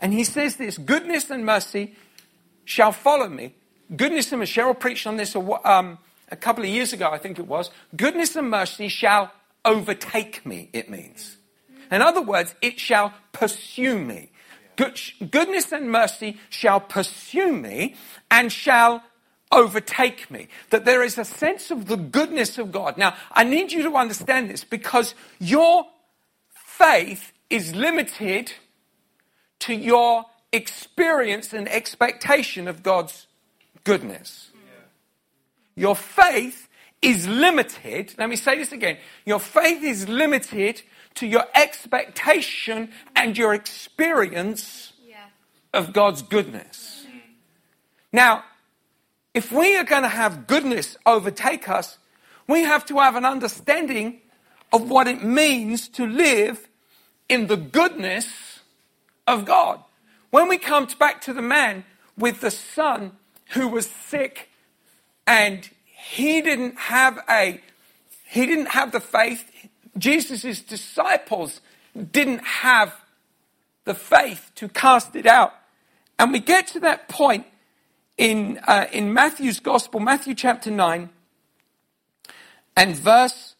And 0.00 0.12
he 0.12 0.24
says 0.24 0.56
this 0.56 0.78
goodness 0.78 1.30
and 1.30 1.46
mercy 1.46 1.94
shall 2.64 2.92
follow 2.92 3.28
me. 3.28 3.54
Goodness 3.94 4.32
and 4.32 4.40
mercy, 4.40 4.60
Cheryl 4.60 4.78
preached 4.78 5.06
on 5.06 5.16
this 5.16 5.36
um, 5.36 5.98
a 6.30 6.36
couple 6.36 6.64
of 6.64 6.70
years 6.70 6.92
ago, 6.92 7.10
I 7.10 7.18
think 7.18 7.38
it 7.38 7.46
was. 7.46 7.70
Goodness 7.94 8.36
and 8.36 8.50
mercy 8.50 8.88
shall 8.88 9.30
overtake 9.64 10.44
me, 10.44 10.70
it 10.72 10.90
means. 10.90 11.36
In 11.90 12.00
other 12.00 12.22
words, 12.22 12.54
it 12.62 12.80
shall 12.80 13.12
pursue 13.32 13.98
me. 13.98 14.30
Good, 14.76 14.98
goodness 15.30 15.70
and 15.72 15.90
mercy 15.90 16.38
shall 16.48 16.80
pursue 16.80 17.52
me 17.52 17.94
and 18.30 18.50
shall 18.50 19.02
overtake 19.52 20.30
me. 20.30 20.48
That 20.70 20.86
there 20.86 21.02
is 21.02 21.18
a 21.18 21.24
sense 21.24 21.70
of 21.70 21.86
the 21.86 21.98
goodness 21.98 22.56
of 22.56 22.72
God. 22.72 22.96
Now, 22.96 23.14
I 23.30 23.44
need 23.44 23.70
you 23.70 23.82
to 23.82 23.96
understand 23.96 24.48
this 24.48 24.64
because 24.64 25.14
your 25.38 25.86
faith 26.82 27.32
is 27.48 27.74
limited 27.76 28.52
to 29.60 29.72
your 29.72 30.24
experience 30.52 31.52
and 31.52 31.68
expectation 31.68 32.66
of 32.66 32.82
God's 32.82 33.28
goodness. 33.84 34.50
Your 35.76 35.94
faith 35.94 36.68
is 37.00 37.28
limited. 37.28 38.14
Let 38.18 38.28
me 38.28 38.36
say 38.36 38.58
this 38.58 38.72
again. 38.72 38.98
Your 39.24 39.38
faith 39.38 39.82
is 39.84 40.08
limited 40.08 40.82
to 41.14 41.26
your 41.26 41.44
expectation 41.54 42.90
and 43.14 43.38
your 43.38 43.54
experience 43.54 44.92
yeah. 45.08 45.26
of 45.72 45.92
God's 45.92 46.22
goodness. 46.22 47.06
Now, 48.12 48.44
if 49.34 49.52
we 49.52 49.76
are 49.76 49.84
going 49.84 50.02
to 50.02 50.08
have 50.08 50.46
goodness 50.48 50.96
overtake 51.06 51.68
us, 51.68 51.98
we 52.48 52.62
have 52.62 52.84
to 52.86 52.98
have 52.98 53.14
an 53.14 53.24
understanding 53.24 54.20
of 54.72 54.90
what 54.90 55.06
it 55.06 55.22
means 55.22 55.88
to 55.90 56.06
live 56.06 56.68
in 57.32 57.46
the 57.46 57.56
goodness 57.56 58.60
of 59.26 59.46
God. 59.46 59.80
When 60.30 60.48
we 60.48 60.58
come 60.58 60.86
back 60.98 61.22
to 61.22 61.32
the 61.32 61.40
man 61.40 61.84
with 62.16 62.40
the 62.40 62.50
son 62.50 63.12
who 63.54 63.68
was 63.68 63.86
sick 63.86 64.50
and 65.26 65.68
he 65.86 66.42
didn't 66.42 66.76
have 66.76 67.18
a 67.30 67.60
he 68.28 68.44
didn't 68.46 68.68
have 68.68 68.92
the 68.92 69.00
faith 69.00 69.50
jesus' 69.96 70.60
disciples 70.62 71.60
didn't 72.12 72.44
have 72.44 72.94
the 73.84 73.94
faith 73.94 74.50
to 74.54 74.68
cast 74.68 75.14
it 75.14 75.26
out 75.26 75.54
and 76.18 76.32
we 76.32 76.38
get 76.38 76.66
to 76.68 76.80
that 76.80 77.08
point 77.08 77.46
in, 78.16 78.60
uh, 78.66 78.86
in 78.92 79.12
Matthew's 79.12 79.58
Gospel, 79.58 80.00
Matthew 80.00 80.34
chapter 80.34 80.70
9 80.70 81.10
and 82.76 82.96
verse 82.96 83.56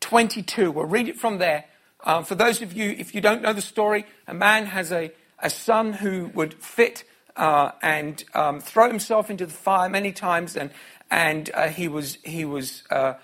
22. 0.00 0.70
We'll 0.70 0.86
read 0.86 1.08
it 1.08 1.18
from 1.18 1.38
there. 1.38 1.66
Um, 2.06 2.24
for 2.24 2.36
those 2.36 2.62
of 2.62 2.72
you, 2.72 2.94
if 2.96 3.16
you 3.16 3.20
don't 3.20 3.42
know 3.42 3.52
the 3.52 3.60
story, 3.60 4.06
a 4.28 4.32
man 4.32 4.66
has 4.66 4.92
a, 4.92 5.10
a 5.40 5.50
son 5.50 5.92
who 5.92 6.30
would 6.34 6.54
fit 6.54 7.02
uh, 7.34 7.72
and 7.82 8.22
um, 8.32 8.60
throw 8.60 8.86
himself 8.86 9.28
into 9.28 9.44
the 9.44 9.52
fire 9.52 9.88
many 9.88 10.12
times, 10.12 10.56
and, 10.56 10.70
and 11.10 11.50
uh, 11.52 11.66
he 11.66 11.88
was, 11.88 12.18
he 12.24 12.44
was 12.44 12.84
uh, 12.90 13.14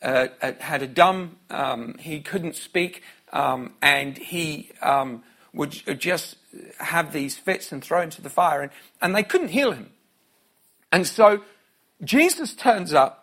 uh 0.00 0.28
had 0.60 0.80
a 0.80 0.86
dumb, 0.86 1.36
um, 1.50 1.96
he 1.98 2.20
couldn't 2.20 2.54
speak, 2.54 3.02
um, 3.32 3.72
and 3.82 4.16
he 4.16 4.70
um, 4.80 5.24
would 5.52 5.72
just 5.98 6.36
have 6.78 7.12
these 7.12 7.36
fits 7.36 7.72
and 7.72 7.82
throw 7.82 8.00
into 8.00 8.22
the 8.22 8.30
fire, 8.30 8.62
and, 8.62 8.70
and 9.02 9.14
they 9.14 9.24
couldn't 9.24 9.48
heal 9.48 9.72
him. 9.72 9.90
And 10.92 11.04
so 11.04 11.42
Jesus 12.02 12.54
turns 12.54 12.94
up, 12.94 13.19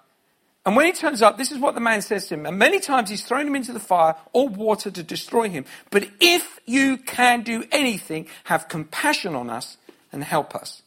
and 0.67 0.75
when 0.75 0.85
he 0.85 0.91
turns 0.91 1.21
up, 1.21 1.37
this 1.37 1.53
is 1.53 1.59
what 1.59 1.75
the 1.75 1.79
man 1.79 2.01
says 2.01 2.27
to 2.27 2.33
him. 2.33 2.45
And 2.45 2.59
many 2.59 2.81
times 2.81 3.09
he's 3.09 3.23
thrown 3.23 3.47
him 3.47 3.55
into 3.55 3.71
the 3.71 3.79
fire 3.79 4.15
or 4.33 4.49
water 4.49 4.91
to 4.91 5.01
destroy 5.01 5.47
him. 5.47 5.63
But 5.91 6.09
if 6.19 6.59
you 6.65 6.97
can 6.97 7.43
do 7.43 7.63
anything, 7.71 8.27
have 8.43 8.67
compassion 8.67 9.33
on 9.33 9.49
us 9.49 9.77
and 10.11 10.21
help 10.25 10.53
us. 10.55 10.81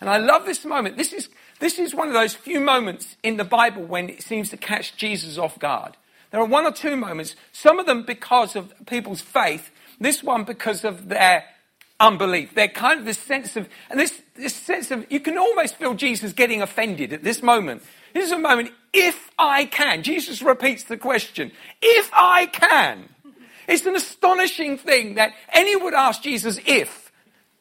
And 0.00 0.08
I 0.08 0.16
love 0.16 0.46
this 0.46 0.64
moment. 0.64 0.96
This 0.96 1.12
is, 1.12 1.28
this 1.58 1.78
is 1.78 1.94
one 1.94 2.08
of 2.08 2.14
those 2.14 2.32
few 2.32 2.60
moments 2.60 3.16
in 3.22 3.36
the 3.36 3.44
Bible 3.44 3.82
when 3.82 4.08
it 4.08 4.22
seems 4.22 4.48
to 4.50 4.56
catch 4.56 4.96
Jesus 4.96 5.36
off 5.36 5.58
guard. 5.58 5.98
There 6.30 6.40
are 6.40 6.46
one 6.46 6.64
or 6.64 6.72
two 6.72 6.96
moments, 6.96 7.36
some 7.52 7.78
of 7.78 7.84
them 7.84 8.04
because 8.04 8.56
of 8.56 8.72
people's 8.86 9.20
faith, 9.20 9.70
this 10.00 10.22
one 10.22 10.44
because 10.44 10.82
of 10.82 11.10
their 11.10 11.44
unbelief. 12.00 12.54
They're 12.54 12.68
kind 12.68 12.98
of 12.98 13.04
this 13.04 13.18
sense 13.18 13.54
of, 13.56 13.68
and 13.90 14.00
this, 14.00 14.22
this 14.34 14.56
sense 14.56 14.90
of, 14.90 15.04
you 15.12 15.20
can 15.20 15.36
almost 15.36 15.76
feel 15.76 15.92
Jesus 15.92 16.32
getting 16.32 16.62
offended 16.62 17.12
at 17.12 17.22
this 17.22 17.42
moment. 17.42 17.82
This 18.12 18.26
is 18.26 18.32
a 18.32 18.38
moment, 18.38 18.72
if 18.92 19.30
I 19.38 19.64
can. 19.64 20.02
Jesus 20.02 20.42
repeats 20.42 20.84
the 20.84 20.96
question, 20.96 21.52
if 21.80 22.10
I 22.12 22.46
can. 22.46 23.08
It's 23.68 23.86
an 23.86 23.94
astonishing 23.94 24.78
thing 24.78 25.14
that 25.14 25.32
anyone 25.52 25.84
would 25.84 25.94
ask 25.94 26.22
Jesus, 26.22 26.58
if 26.66 27.12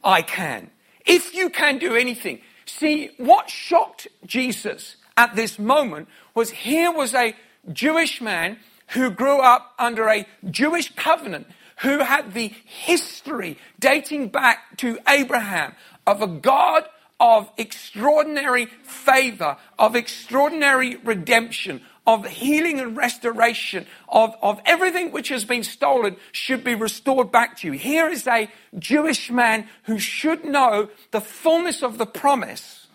I 0.04 0.22
can. 0.22 0.72
If 1.06 1.36
you 1.36 1.50
can 1.50 1.78
do 1.78 1.96
anything. 1.96 2.42
See, 2.66 3.12
what 3.18 3.50
shocked 3.50 4.08
Jesus 4.26 4.96
at 5.18 5.36
this 5.36 5.60
moment 5.60 6.08
was 6.34 6.50
here 6.50 6.92
was 6.92 7.14
a 7.14 7.36
Jewish 7.72 8.22
man 8.22 8.58
who 8.90 9.12
grew 9.12 9.40
up 9.40 9.74
under 9.78 10.08
a 10.08 10.26
Jewish 10.50 10.94
covenant 10.96 11.48
who 11.82 12.00
had 12.00 12.34
the 12.34 12.52
history 12.66 13.58
dating 13.80 14.30
back 14.30 14.78
to 14.78 15.00
Abraham 15.08 15.76
of 16.06 16.22
a 16.22 16.28
God 16.28 16.86
of 17.20 17.50
extraordinary 17.58 18.66
favor, 18.84 19.58
of 19.78 19.96
extraordinary 19.96 20.96
redemption, 20.98 21.82
of 22.08 22.26
healing 22.26 22.80
and 22.80 22.98
restoration, 22.98 23.86
of, 24.08 24.36
of 24.42 24.60
everything 24.66 25.12
which 25.12 25.30
has 25.30 25.46
been 25.46 25.64
stolen 25.64 26.16
should 26.32 26.64
be 26.64 26.76
restored 26.76 27.32
back 27.32 27.58
to 27.58 27.68
you. 27.68 27.74
Here 27.74 28.10
is 28.10 28.26
a 28.26 28.50
Jewish 28.78 29.30
man 29.30 29.68
who 29.84 30.00
should 30.00 30.46
know 30.46 30.90
the 31.12 31.22
fullness 31.22 31.84
of 31.84 31.98
the 31.98 32.06
promise. 32.06 32.88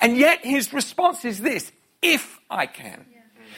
And 0.00 0.16
yet 0.16 0.44
his 0.44 0.72
response 0.72 1.24
is 1.24 1.40
this 1.40 1.70
if 2.02 2.40
I 2.50 2.66
can. 2.66 3.04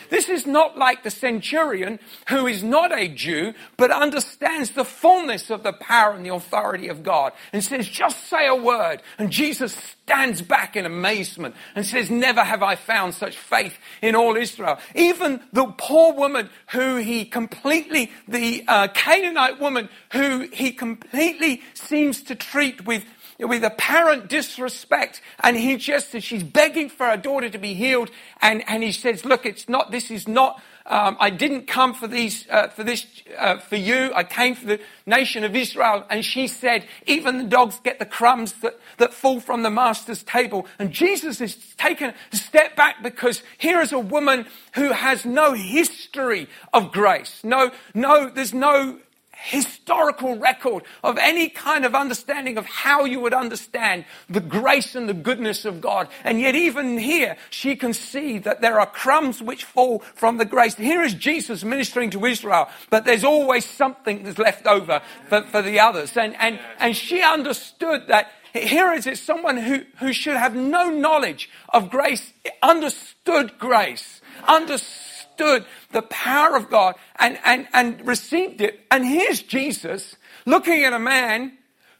This 0.08 0.28
is 0.28 0.46
not 0.46 0.78
like 0.78 1.02
the 1.02 1.10
centurion 1.10 1.98
who 2.28 2.46
is 2.46 2.62
not 2.62 2.96
a 2.96 3.08
Jew, 3.08 3.54
but 3.76 3.90
understands 3.90 4.70
the 4.70 4.84
fullness 4.84 5.50
of 5.50 5.62
the 5.62 5.72
power 5.72 6.12
and 6.12 6.24
the 6.24 6.34
authority 6.34 6.88
of 6.88 7.02
God 7.02 7.32
and 7.52 7.62
says, 7.62 7.88
just 7.88 8.28
say 8.28 8.46
a 8.46 8.54
word. 8.54 9.02
And 9.18 9.30
Jesus 9.30 9.74
stands 9.74 10.42
back 10.42 10.76
in 10.76 10.86
amazement 10.86 11.54
and 11.74 11.84
says, 11.86 12.10
never 12.10 12.42
have 12.42 12.62
I 12.62 12.76
found 12.76 13.14
such 13.14 13.36
faith 13.36 13.78
in 14.02 14.16
all 14.16 14.36
Israel. 14.36 14.78
Even 14.94 15.40
the 15.52 15.66
poor 15.76 16.12
woman 16.12 16.50
who 16.70 16.96
he 16.96 17.24
completely, 17.24 18.10
the 18.26 18.64
uh, 18.66 18.88
Canaanite 18.88 19.60
woman 19.60 19.88
who 20.12 20.48
he 20.52 20.72
completely 20.72 21.62
seems 21.74 22.22
to 22.22 22.34
treat 22.34 22.84
with 22.84 23.04
with 23.48 23.64
apparent 23.64 24.28
disrespect. 24.28 25.20
And 25.42 25.56
he 25.56 25.76
just, 25.76 26.20
she's 26.20 26.42
begging 26.42 26.88
for 26.88 27.06
her 27.06 27.16
daughter 27.16 27.48
to 27.50 27.58
be 27.58 27.74
healed. 27.74 28.10
And, 28.40 28.62
and 28.68 28.82
he 28.82 28.92
says, 28.92 29.24
look, 29.24 29.46
it's 29.46 29.68
not, 29.68 29.90
this 29.90 30.10
is 30.10 30.28
not, 30.28 30.62
um, 30.86 31.16
I 31.20 31.30
didn't 31.30 31.66
come 31.66 31.94
for 31.94 32.08
these, 32.08 32.46
uh, 32.50 32.68
for 32.68 32.82
this, 32.82 33.06
uh, 33.38 33.58
for 33.58 33.76
you. 33.76 34.12
I 34.14 34.24
came 34.24 34.54
for 34.54 34.66
the 34.66 34.80
nation 35.06 35.44
of 35.44 35.54
Israel. 35.54 36.04
And 36.10 36.24
she 36.24 36.48
said, 36.48 36.84
even 37.06 37.38
the 37.38 37.44
dogs 37.44 37.78
get 37.80 37.98
the 37.98 38.06
crumbs 38.06 38.52
that, 38.62 38.78
that 38.98 39.14
fall 39.14 39.40
from 39.40 39.62
the 39.62 39.70
master's 39.70 40.22
table. 40.22 40.66
And 40.78 40.90
Jesus 40.90 41.38
has 41.38 41.54
taken 41.76 42.12
a 42.32 42.36
step 42.36 42.76
back 42.76 43.02
because 43.02 43.42
here 43.58 43.80
is 43.80 43.92
a 43.92 43.98
woman 43.98 44.46
who 44.74 44.92
has 44.92 45.24
no 45.24 45.52
history 45.52 46.48
of 46.72 46.92
grace. 46.92 47.40
No, 47.44 47.70
no, 47.94 48.28
there's 48.28 48.54
no 48.54 48.98
historical 49.42 50.38
record 50.38 50.84
of 51.02 51.18
any 51.18 51.48
kind 51.48 51.84
of 51.84 51.94
understanding 51.94 52.58
of 52.58 52.66
how 52.66 53.04
you 53.04 53.20
would 53.20 53.34
understand 53.34 54.04
the 54.28 54.40
grace 54.40 54.94
and 54.94 55.08
the 55.08 55.14
goodness 55.14 55.64
of 55.64 55.80
God. 55.80 56.08
And 56.24 56.40
yet, 56.40 56.54
even 56.54 56.98
here, 56.98 57.36
she 57.48 57.76
can 57.76 57.92
see 57.94 58.38
that 58.38 58.60
there 58.60 58.78
are 58.78 58.86
crumbs 58.86 59.42
which 59.42 59.64
fall 59.64 60.00
from 60.14 60.36
the 60.36 60.44
grace. 60.44 60.74
Here 60.74 61.02
is 61.02 61.14
Jesus 61.14 61.64
ministering 61.64 62.10
to 62.10 62.24
Israel, 62.26 62.68
but 62.90 63.04
there's 63.04 63.24
always 63.24 63.64
something 63.64 64.22
that's 64.22 64.38
left 64.38 64.66
over 64.66 65.00
for, 65.28 65.42
for 65.42 65.62
the 65.62 65.80
others. 65.80 66.16
And, 66.16 66.36
and, 66.38 66.60
and 66.78 66.94
she 66.94 67.22
understood 67.22 68.08
that 68.08 68.30
here 68.52 68.92
is 68.92 69.06
it 69.06 69.18
someone 69.18 69.56
who, 69.56 69.84
who 69.98 70.12
should 70.12 70.36
have 70.36 70.54
no 70.54 70.90
knowledge 70.90 71.48
of 71.68 71.90
grace, 71.90 72.32
understood 72.62 73.58
grace, 73.58 74.20
understood 74.46 74.99
understood 75.40 75.68
the 75.92 76.02
power 76.02 76.56
of 76.56 76.70
God 76.70 76.94
and, 77.18 77.38
and, 77.44 77.66
and 77.72 78.06
received 78.06 78.60
it. 78.60 78.80
And 78.90 79.04
here's 79.04 79.42
Jesus 79.42 80.16
looking 80.46 80.84
at 80.84 80.92
a 80.92 80.98
man 80.98 81.52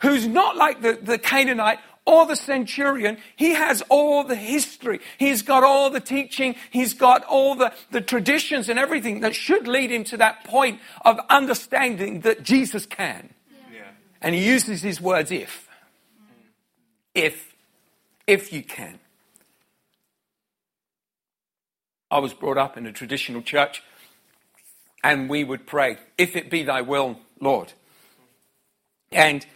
who's 0.02 0.26
not 0.26 0.56
like 0.56 0.82
the, 0.82 0.98
the 1.00 1.18
Canaanite 1.18 1.78
or 2.06 2.26
the 2.26 2.36
centurion. 2.36 3.18
He 3.36 3.50
has 3.50 3.82
all 3.88 4.24
the 4.24 4.34
history. 4.34 5.00
He's 5.18 5.42
got 5.42 5.62
all 5.62 5.90
the 5.90 6.00
teaching. 6.00 6.56
He's 6.70 6.94
got 6.94 7.24
all 7.24 7.54
the, 7.54 7.72
the 7.90 8.00
traditions 8.00 8.68
and 8.68 8.78
everything 8.78 9.20
that 9.20 9.34
should 9.34 9.68
lead 9.68 9.90
him 9.90 10.04
to 10.04 10.16
that 10.18 10.44
point 10.44 10.80
of 11.04 11.18
understanding 11.28 12.20
that 12.20 12.42
Jesus 12.42 12.86
can. 12.86 13.30
Yeah. 13.72 13.82
And 14.22 14.34
he 14.34 14.46
uses 14.46 14.82
his 14.82 15.00
words 15.00 15.30
if. 15.30 15.68
If. 17.14 17.54
If 18.26 18.52
you 18.52 18.62
can. 18.62 18.99
I 22.10 22.18
was 22.18 22.34
brought 22.34 22.58
up 22.58 22.76
in 22.76 22.86
a 22.86 22.92
traditional 22.92 23.42
church 23.42 23.82
and 25.02 25.30
we 25.30 25.44
would 25.44 25.66
pray, 25.66 25.96
if 26.18 26.36
it 26.36 26.50
be 26.50 26.62
thy 26.62 26.82
will, 26.82 27.18
Lord. 27.40 27.72
And 29.12 29.46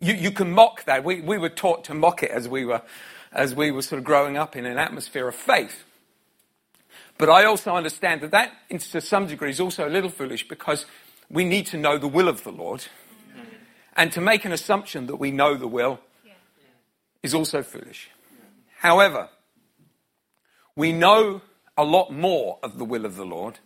you, 0.00 0.14
you 0.14 0.30
can 0.32 0.52
mock 0.52 0.84
that. 0.84 1.04
We, 1.04 1.20
we 1.20 1.38
were 1.38 1.48
taught 1.48 1.84
to 1.84 1.94
mock 1.94 2.22
it 2.22 2.30
as 2.30 2.48
we 2.48 2.64
were, 2.64 2.82
as 3.30 3.54
we 3.54 3.70
were 3.70 3.82
sort 3.82 3.98
of 3.98 4.04
growing 4.04 4.36
up 4.36 4.56
in 4.56 4.66
an 4.66 4.78
atmosphere 4.78 5.28
of 5.28 5.34
faith. 5.34 5.84
But 7.18 7.30
I 7.30 7.44
also 7.44 7.74
understand 7.74 8.20
that 8.22 8.32
that, 8.32 8.52
to 8.70 9.00
some 9.00 9.26
degree, 9.28 9.50
is 9.50 9.60
also 9.60 9.86
a 9.86 9.90
little 9.90 10.10
foolish 10.10 10.48
because 10.48 10.86
we 11.30 11.44
need 11.44 11.66
to 11.66 11.76
know 11.76 11.98
the 11.98 12.08
will 12.08 12.28
of 12.28 12.42
the 12.42 12.50
Lord. 12.50 12.86
And 13.94 14.10
to 14.12 14.20
make 14.20 14.44
an 14.44 14.52
assumption 14.52 15.06
that 15.06 15.16
we 15.16 15.30
know 15.30 15.54
the 15.54 15.68
will 15.68 16.00
is 17.22 17.34
also 17.34 17.62
foolish. 17.62 18.10
However, 18.78 19.28
we 20.76 20.92
know 20.92 21.42
a 21.76 21.84
lot 21.84 22.12
more 22.12 22.58
of 22.62 22.78
the 22.78 22.84
will 22.84 23.04
of 23.04 23.16
the 23.16 23.24
Lord 23.24 23.58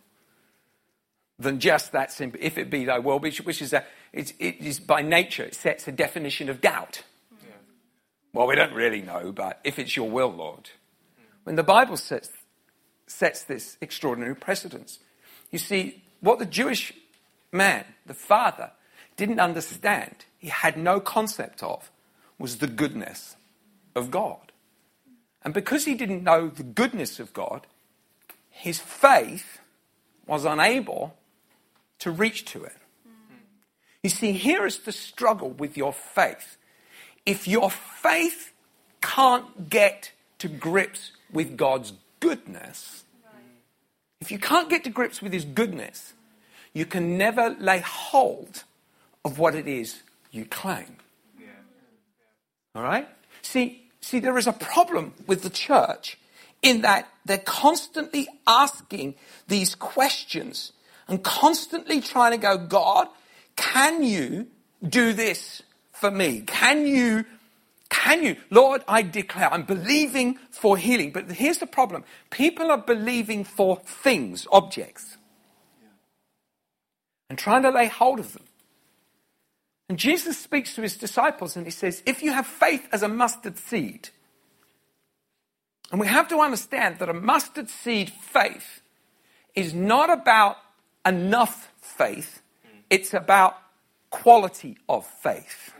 than 1.39 1.59
just 1.59 1.91
that 1.91 2.11
simple, 2.11 2.39
if 2.41 2.57
it 2.57 2.69
be 2.69 2.85
thy 2.85 2.99
will, 2.99 3.19
which, 3.19 3.41
which 3.41 3.61
is, 3.61 3.73
a, 3.73 3.83
it, 4.11 4.33
it 4.39 4.57
is 4.59 4.79
by 4.79 5.01
nature, 5.01 5.43
it 5.43 5.55
sets 5.55 5.87
a 5.87 5.91
definition 5.91 6.49
of 6.49 6.61
doubt. 6.61 7.03
Yeah. 7.43 7.53
Well, 8.33 8.47
we 8.47 8.55
don't 8.55 8.73
really 8.73 9.01
know, 9.01 9.31
but 9.31 9.59
if 9.63 9.77
it's 9.77 9.95
your 9.95 10.09
will, 10.09 10.31
Lord. 10.31 10.71
When 11.43 11.55
the 11.55 11.63
Bible 11.63 11.97
sets, 11.97 12.29
sets 13.05 13.43
this 13.43 13.77
extraordinary 13.81 14.35
precedence, 14.35 14.99
you 15.51 15.59
see, 15.59 16.03
what 16.19 16.39
the 16.39 16.45
Jewish 16.45 16.91
man, 17.51 17.85
the 18.05 18.13
father, 18.13 18.71
didn't 19.15 19.39
understand, 19.39 20.25
he 20.39 20.49
had 20.49 20.75
no 20.75 20.99
concept 20.99 21.61
of, 21.61 21.91
was 22.39 22.57
the 22.57 22.67
goodness 22.67 23.35
of 23.95 24.11
God. 24.11 24.46
And 25.43 25.53
because 25.53 25.85
he 25.85 25.95
didn't 25.95 26.23
know 26.23 26.49
the 26.49 26.63
goodness 26.63 27.19
of 27.19 27.33
God, 27.33 27.67
his 28.49 28.79
faith 28.79 29.59
was 30.25 30.45
unable 30.45 31.15
to 31.99 32.11
reach 32.11 32.45
to 32.45 32.63
it. 32.63 32.75
You 34.03 34.09
see, 34.09 34.31
here 34.33 34.65
is 34.65 34.79
the 34.79 34.91
struggle 34.91 35.49
with 35.49 35.77
your 35.77 35.93
faith. 35.93 36.57
If 37.25 37.47
your 37.47 37.69
faith 37.69 38.53
can't 39.01 39.69
get 39.69 40.11
to 40.39 40.47
grips 40.47 41.11
with 41.31 41.57
God's 41.57 41.93
goodness, 42.19 43.03
if 44.21 44.31
you 44.31 44.39
can't 44.39 44.69
get 44.69 44.83
to 44.85 44.89
grips 44.89 45.21
with 45.21 45.33
His 45.33 45.45
goodness, 45.45 46.13
you 46.73 46.85
can 46.85 47.17
never 47.17 47.55
lay 47.59 47.79
hold 47.79 48.63
of 49.25 49.39
what 49.39 49.55
it 49.55 49.67
is 49.67 50.03
you 50.31 50.45
claim. 50.45 50.97
All 52.75 52.83
right? 52.83 53.07
See, 53.41 53.86
see, 54.01 54.19
there 54.19 54.37
is 54.37 54.47
a 54.47 54.53
problem 54.53 55.13
with 55.25 55.43
the 55.43 55.49
church 55.49 56.17
in 56.61 56.81
that 56.81 57.07
they're 57.25 57.37
constantly 57.37 58.27
asking 58.45 59.15
these 59.47 59.75
questions 59.75 60.71
and 61.07 61.23
constantly 61.23 62.01
trying 62.01 62.31
to 62.31 62.37
go, 62.37 62.57
God, 62.57 63.07
can 63.55 64.03
you 64.03 64.47
do 64.87 65.13
this 65.13 65.63
for 65.91 66.11
me? 66.11 66.41
Can 66.41 66.85
you, 66.85 67.25
can 67.89 68.23
you? 68.23 68.35
Lord, 68.49 68.83
I 68.87 69.01
declare, 69.01 69.51
I'm 69.53 69.63
believing 69.63 70.37
for 70.51 70.77
healing. 70.77 71.11
But 71.11 71.31
here's 71.31 71.59
the 71.59 71.67
problem 71.67 72.03
people 72.29 72.71
are 72.71 72.77
believing 72.77 73.43
for 73.43 73.77
things, 73.77 74.47
objects, 74.51 75.17
and 77.29 77.37
trying 77.37 77.63
to 77.63 77.71
lay 77.71 77.87
hold 77.87 78.19
of 78.19 78.33
them. 78.33 78.43
And 79.89 79.97
Jesus 79.97 80.37
speaks 80.37 80.75
to 80.75 80.81
his 80.81 80.97
disciples 80.97 81.55
and 81.55 81.65
he 81.65 81.71
says, 81.71 82.03
If 82.05 82.21
you 82.21 82.33
have 82.33 82.45
faith 82.45 82.87
as 82.91 83.03
a 83.03 83.07
mustard 83.07 83.57
seed, 83.57 84.09
and 85.91 86.01
we 86.01 86.07
have 86.07 86.27
to 86.29 86.39
understand 86.39 86.99
that 86.99 87.07
a 87.07 87.13
mustard 87.13 87.69
seed 87.69 88.09
faith 88.09 88.81
is 89.55 89.73
not 89.73 90.09
about 90.09 90.57
enough 91.05 91.71
faith, 91.79 92.41
it's 92.89 93.13
about 93.13 93.57
quality 94.09 94.77
of 94.89 95.05
faith. 95.05 95.73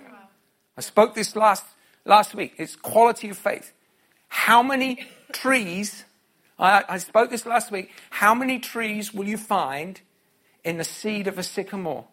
I 0.78 0.82
spoke 0.82 1.16
this 1.16 1.36
last, 1.36 1.66
last 2.06 2.36
week. 2.36 2.54
It's 2.58 2.76
quality 2.76 3.30
of 3.30 3.38
faith. 3.38 3.74
How 4.30 4.62
many 4.62 5.06
trees, 5.34 6.06
I, 6.60 6.84
I 6.88 6.98
spoke 7.00 7.30
this 7.30 7.46
last 7.46 7.72
week, 7.72 7.92
how 8.10 8.34
many 8.34 8.60
trees 8.60 9.14
will 9.14 9.28
you 9.28 9.38
find 9.38 10.00
in 10.64 10.78
the 10.78 10.84
seed 10.84 11.28
of 11.28 11.38
a 11.38 11.44
sycamore? 11.44 12.06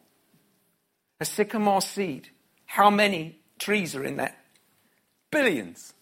A 1.24 1.26
sycamore 1.26 1.80
seed. 1.80 2.28
How 2.66 2.90
many 2.90 3.38
trees 3.58 3.96
are 3.96 4.04
in 4.04 4.18
that? 4.18 4.38
Billions. 5.30 5.94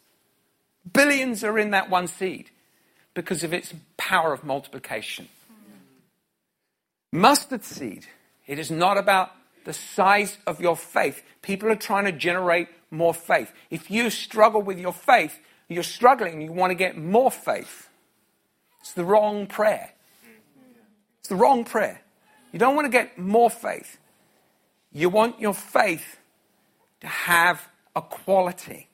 Billions 0.93 1.45
are 1.45 1.61
in 1.61 1.71
that 1.71 1.89
one 1.89 2.09
seed 2.09 2.51
because 3.15 3.45
of 3.45 3.53
its 3.53 3.73
power 3.97 4.33
of 4.33 4.43
multiplication. 4.43 5.29
Mustard 7.13 7.63
seed, 7.63 8.09
it 8.49 8.59
is 8.59 8.69
not 8.69 8.99
about 8.99 9.31
the 9.65 9.73
size 9.73 10.39
of 10.45 10.61
your 10.61 10.75
faith. 10.75 11.23
People 11.41 11.71
are 11.71 11.77
trying 11.77 12.07
to 12.07 12.13
generate 12.13 12.67
more 12.91 13.15
faith. 13.15 13.53
If 13.71 13.93
you 13.93 14.11
struggle 14.11 14.61
with 14.61 14.81
your 14.81 14.93
faith, 14.93 15.39
you're 15.69 15.85
struggling, 15.85 16.41
you 16.41 16.51
want 16.51 16.73
to 16.73 16.75
get 16.75 16.97
more 16.97 17.31
faith. 17.31 17.89
It's 18.81 18.93
the 18.93 19.05
wrong 19.05 19.47
prayer. 19.47 19.93
It's 21.21 21.29
the 21.29 21.37
wrong 21.37 21.65
prayer. 21.65 22.03
You 22.53 22.59
don't 22.59 22.75
want 22.75 22.87
to 22.87 22.91
get 22.91 23.17
more 23.19 23.51
faith. 23.51 23.99
You 24.93 25.09
want 25.09 25.41
your 25.41 25.55
faith 25.55 26.19
to 27.01 27.07
have 27.07 27.69
a 27.97 28.03
quality. 28.03 28.89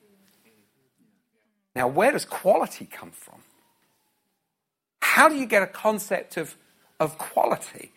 Now, 1.75 1.87
where 1.87 2.11
does 2.11 2.25
quality 2.25 2.85
come 2.85 3.11
from? 3.11 3.41
How 5.01 5.29
do 5.29 5.35
you 5.35 5.45
get 5.45 5.63
a 5.63 5.67
concept 5.67 6.37
of, 6.37 6.55
of 6.99 7.17
quality? 7.17 7.91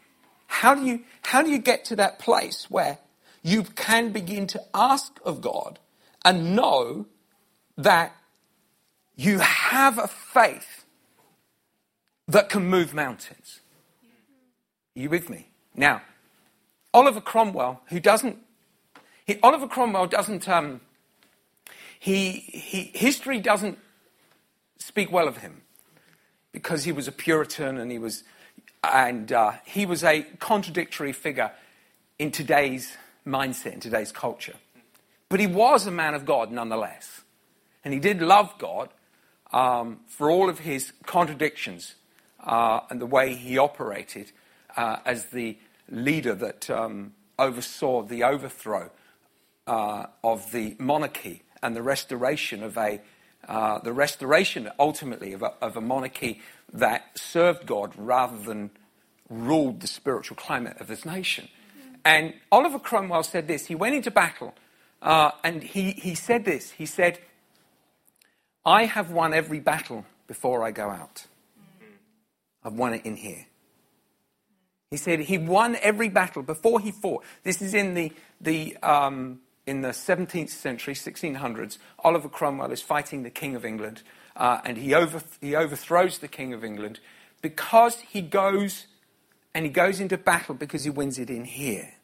How 0.46 0.74
do 0.74 0.84
you, 0.84 1.00
how 1.22 1.42
do 1.42 1.50
you 1.50 1.58
get 1.58 1.84
to 1.86 1.96
that 1.96 2.18
place 2.18 2.66
where 2.68 2.98
you 3.42 3.62
can 3.62 4.12
begin 4.12 4.46
to 4.48 4.62
ask 4.74 5.18
of 5.24 5.40
God 5.40 5.78
and 6.24 6.54
know 6.54 7.06
that 7.76 8.14
you 9.16 9.38
have 9.38 9.98
a 9.98 10.08
faith 10.08 10.84
that 12.28 12.48
can 12.48 12.66
move 12.66 12.94
mountains? 12.94 13.60
Are 14.96 15.00
you 15.00 15.10
with 15.10 15.30
me? 15.30 15.48
Now, 15.74 16.02
Oliver 16.94 17.20
Cromwell, 17.20 17.80
who 17.86 18.00
doesn't, 18.00 18.38
he, 19.24 19.38
Oliver 19.42 19.68
Cromwell 19.68 20.06
doesn't, 20.06 20.48
um, 20.48 20.80
he, 21.98 22.32
he, 22.32 22.90
history 22.94 23.40
doesn't 23.40 23.78
speak 24.78 25.10
well 25.10 25.28
of 25.28 25.38
him 25.38 25.62
because 26.52 26.84
he 26.84 26.92
was 26.92 27.08
a 27.08 27.12
Puritan 27.12 27.78
and 27.78 27.90
he 27.90 27.98
was 27.98 28.24
and 28.84 29.32
uh, 29.32 29.52
he 29.64 29.86
was 29.86 30.02
a 30.02 30.22
contradictory 30.38 31.12
figure 31.12 31.52
in 32.18 32.30
today's 32.30 32.96
mindset, 33.26 33.74
in 33.74 33.80
today's 33.80 34.12
culture. 34.12 34.54
But 35.28 35.40
he 35.40 35.46
was 35.46 35.86
a 35.86 35.90
man 35.90 36.14
of 36.14 36.24
God 36.24 36.50
nonetheless. 36.50 37.22
And 37.84 37.94
he 37.94 38.00
did 38.00 38.20
love 38.20 38.54
God 38.58 38.90
um, 39.52 40.00
for 40.06 40.30
all 40.30 40.48
of 40.48 40.60
his 40.60 40.92
contradictions 41.06 41.94
uh, 42.44 42.80
and 42.90 43.00
the 43.00 43.06
way 43.06 43.34
he 43.34 43.58
operated 43.58 44.32
uh, 44.76 44.98
as 45.04 45.26
the 45.26 45.56
leader 45.92 46.34
that 46.34 46.68
um, 46.70 47.12
oversaw 47.38 48.02
the 48.02 48.24
overthrow 48.24 48.90
uh, 49.66 50.06
of 50.24 50.50
the 50.50 50.74
monarchy 50.78 51.42
and 51.62 51.76
the 51.76 51.82
restoration 51.82 52.62
of 52.62 52.76
a 52.76 53.00
uh, 53.48 53.80
the 53.80 53.92
restoration 53.92 54.70
ultimately 54.78 55.32
of 55.32 55.42
a, 55.42 55.52
of 55.60 55.76
a 55.76 55.80
monarchy 55.80 56.40
that 56.72 57.18
served 57.18 57.66
God 57.66 57.92
rather 57.96 58.38
than 58.38 58.70
ruled 59.28 59.80
the 59.80 59.88
spiritual 59.88 60.36
climate 60.36 60.76
of 60.80 60.86
this 60.86 61.04
nation. 61.04 61.48
And 62.04 62.34
Oliver 62.52 62.78
Cromwell 62.78 63.24
said 63.24 63.48
this. 63.48 63.66
He 63.66 63.74
went 63.74 63.96
into 63.96 64.12
battle 64.12 64.54
uh, 65.00 65.32
and 65.42 65.62
he, 65.62 65.90
he 65.92 66.14
said 66.14 66.44
this. 66.44 66.70
He 66.70 66.86
said, 66.86 67.18
I 68.64 68.84
have 68.84 69.10
won 69.10 69.34
every 69.34 69.58
battle 69.58 70.04
before 70.28 70.62
I 70.62 70.70
go 70.70 70.88
out. 70.88 71.26
I've 72.64 72.74
won 72.74 72.94
it 72.94 73.04
in 73.04 73.16
here. 73.16 73.46
He 74.92 74.98
said 74.98 75.20
he 75.20 75.38
won 75.38 75.78
every 75.80 76.10
battle 76.10 76.42
before 76.42 76.78
he 76.78 76.90
fought. 76.90 77.24
This 77.44 77.62
is 77.62 77.72
in 77.72 77.94
the, 77.94 78.12
the, 78.42 78.76
um, 78.82 79.40
in 79.66 79.80
the 79.80 79.88
17th 79.88 80.50
century, 80.50 80.92
1600s. 80.92 81.78
Oliver 82.00 82.28
Cromwell 82.28 82.70
is 82.70 82.82
fighting 82.82 83.22
the 83.22 83.30
King 83.30 83.56
of 83.56 83.64
England, 83.64 84.02
uh, 84.36 84.60
and 84.66 84.76
he, 84.76 84.92
over, 84.92 85.22
he 85.40 85.56
overthrows 85.56 86.18
the 86.18 86.28
King 86.28 86.52
of 86.52 86.62
England 86.62 87.00
because 87.40 88.00
he 88.00 88.20
goes 88.20 88.84
and 89.54 89.64
he 89.64 89.70
goes 89.70 89.98
into 89.98 90.18
battle 90.18 90.54
because 90.54 90.84
he 90.84 90.90
wins 90.90 91.18
it 91.18 91.30
in 91.30 91.46
here. 91.46 91.94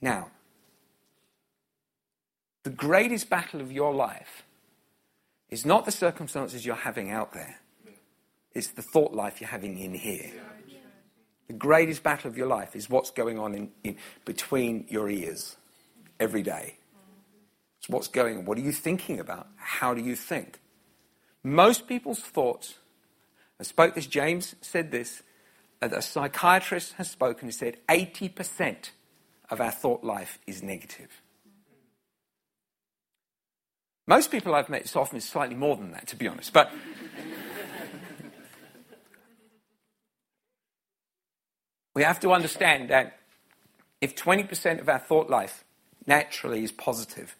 Now, 0.00 0.30
the 2.62 2.70
greatest 2.70 3.28
battle 3.28 3.60
of 3.60 3.72
your 3.72 3.92
life 3.92 4.44
is 5.50 5.66
not 5.66 5.84
the 5.84 5.90
circumstances 5.90 6.64
you're 6.64 6.76
having 6.76 7.10
out 7.10 7.32
there, 7.32 7.58
it's 8.52 8.68
the 8.68 8.82
thought 8.82 9.14
life 9.14 9.40
you're 9.40 9.50
having 9.50 9.76
in 9.80 9.94
here. 9.94 10.30
The 11.46 11.52
greatest 11.52 12.02
battle 12.02 12.30
of 12.30 12.36
your 12.36 12.46
life 12.46 12.74
is 12.74 12.88
what's 12.88 13.10
going 13.10 13.38
on 13.38 13.54
in, 13.54 13.70
in 13.82 13.96
between 14.24 14.86
your 14.88 15.10
ears 15.10 15.56
every 16.18 16.42
day. 16.42 16.76
It's 17.78 17.88
what's 17.88 18.08
going 18.08 18.38
on. 18.38 18.44
What 18.46 18.56
are 18.56 18.62
you 18.62 18.72
thinking 18.72 19.20
about? 19.20 19.46
How 19.56 19.92
do 19.92 20.00
you 20.00 20.16
think? 20.16 20.58
Most 21.42 21.86
people's 21.86 22.20
thoughts, 22.20 22.74
I 23.60 23.64
spoke 23.64 23.94
this, 23.94 24.06
James 24.06 24.56
said 24.62 24.90
this, 24.90 25.22
uh, 25.82 25.90
a 25.92 26.00
psychiatrist 26.00 26.94
has 26.94 27.10
spoken, 27.10 27.48
and 27.48 27.54
said 27.54 27.76
80% 27.88 28.90
of 29.50 29.60
our 29.60 29.70
thought 29.70 30.02
life 30.02 30.38
is 30.46 30.62
negative. 30.62 31.20
Most 34.06 34.30
people 34.30 34.54
I've 34.54 34.68
met, 34.68 34.82
it's 34.82 34.96
often 34.96 35.20
slightly 35.20 35.54
more 35.54 35.76
than 35.76 35.92
that, 35.92 36.06
to 36.08 36.16
be 36.16 36.28
honest. 36.28 36.52
But 36.52 36.70
we 41.94 42.02
have 42.02 42.20
to 42.20 42.32
understand 42.32 42.90
that 42.90 43.18
if 44.00 44.14
20% 44.14 44.80
of 44.80 44.88
our 44.88 44.98
thought 44.98 45.30
life 45.30 45.64
naturally 46.06 46.64
is 46.64 46.72
positive, 46.72 47.36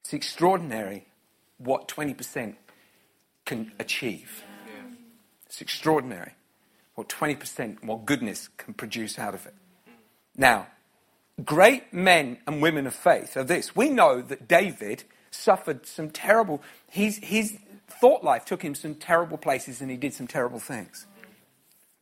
it's 0.00 0.12
extraordinary 0.12 1.06
what 1.58 1.88
20% 1.88 2.56
can 3.46 3.72
achieve. 3.78 4.42
It's 5.46 5.60
extraordinary 5.60 6.32
what 6.94 7.08
20%, 7.08 7.84
what 7.84 8.04
goodness 8.04 8.48
can 8.56 8.74
produce 8.74 9.18
out 9.18 9.34
of 9.34 9.46
it. 9.46 9.54
Now, 10.36 10.66
great 11.44 11.92
men 11.92 12.38
and 12.46 12.60
women 12.60 12.86
of 12.86 12.94
faith 12.94 13.36
are 13.36 13.44
this. 13.44 13.74
We 13.74 13.88
know 13.88 14.20
that 14.20 14.46
David 14.46 15.04
suffered 15.30 15.86
some 15.86 16.10
terrible, 16.10 16.62
his, 16.90 17.18
his 17.18 17.56
thought 17.88 18.22
life 18.22 18.44
took 18.44 18.62
him 18.62 18.74
some 18.74 18.94
terrible 18.94 19.38
places 19.38 19.80
and 19.80 19.90
he 19.90 19.96
did 19.96 20.14
some 20.14 20.26
terrible 20.26 20.60
things. 20.60 21.06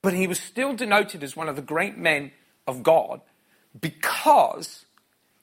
But 0.02 0.14
he 0.14 0.26
was 0.26 0.40
still 0.40 0.74
denoted 0.74 1.22
as 1.22 1.36
one 1.36 1.48
of 1.48 1.56
the 1.56 1.62
great 1.62 1.96
men 1.96 2.32
of 2.66 2.82
God 2.82 3.20
because 3.80 4.84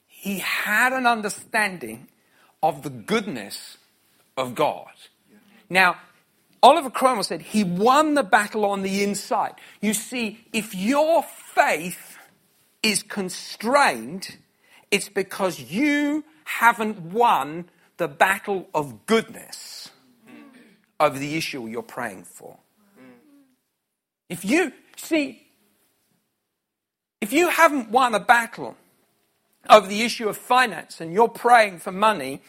he 0.05 0.39
had 0.39 0.93
an 0.93 1.07
understanding 1.07 2.09
of 2.61 2.83
the 2.83 2.89
goodness 2.89 3.77
of 4.35 4.55
God. 4.55 4.91
Now, 5.69 5.97
Oliver 6.61 6.89
Cromwell 6.89 7.23
said 7.23 7.41
he 7.41 7.63
won 7.63 8.15
the 8.15 8.23
battle 8.23 8.65
on 8.65 8.81
the 8.81 9.01
inside. 9.03 9.53
You 9.81 9.93
see, 9.93 10.45
if 10.51 10.75
your 10.75 11.23
faith 11.23 12.17
is 12.83 13.01
constrained, 13.01 14.37
it's 14.91 15.09
because 15.09 15.59
you 15.59 16.25
haven't 16.43 16.99
won 16.99 17.69
the 17.97 18.07
battle 18.07 18.67
of 18.73 19.05
goodness 19.05 19.89
over 20.99 21.17
the 21.17 21.35
issue 21.35 21.67
you're 21.67 21.81
praying 21.81 22.23
for. 22.23 22.57
If 24.29 24.45
you, 24.45 24.71
see, 24.95 25.41
if 27.19 27.33
you 27.33 27.49
haven't 27.49 27.89
won 27.89 28.13
a 28.13 28.19
battle 28.19 28.77
over 29.69 29.87
the 29.87 30.03
issue 30.03 30.29
of 30.29 30.37
finance 30.37 31.01
and 31.01 31.11
you're 31.11 31.27
praying 31.27 31.79
for 31.79 31.91
money, 31.91 32.41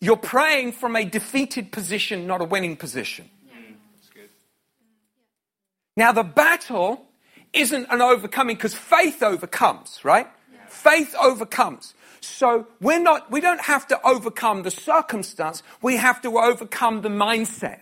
you're 0.00 0.16
praying 0.16 0.72
from 0.72 0.96
a 0.96 1.04
defeated 1.04 1.70
position, 1.70 2.26
not 2.26 2.40
a 2.40 2.44
winning 2.44 2.76
position. 2.76 3.28
Mm, 3.48 4.28
now, 5.96 6.12
the 6.12 6.24
battle 6.24 7.06
isn't 7.52 7.86
an 7.90 8.02
overcoming 8.02 8.56
because 8.56 8.74
faith 8.74 9.22
overcomes, 9.22 10.00
right? 10.04 10.28
Faith 10.68 11.14
overcomes. 11.20 11.94
So 12.20 12.66
we're 12.80 13.00
not, 13.00 13.30
we 13.30 13.40
don't 13.40 13.62
have 13.62 13.86
to 13.88 14.00
overcome 14.06 14.62
the 14.62 14.70
circumstance. 14.70 15.62
We 15.80 15.96
have 15.96 16.20
to 16.22 16.38
overcome 16.38 17.02
the 17.02 17.08
mindset. 17.08 17.80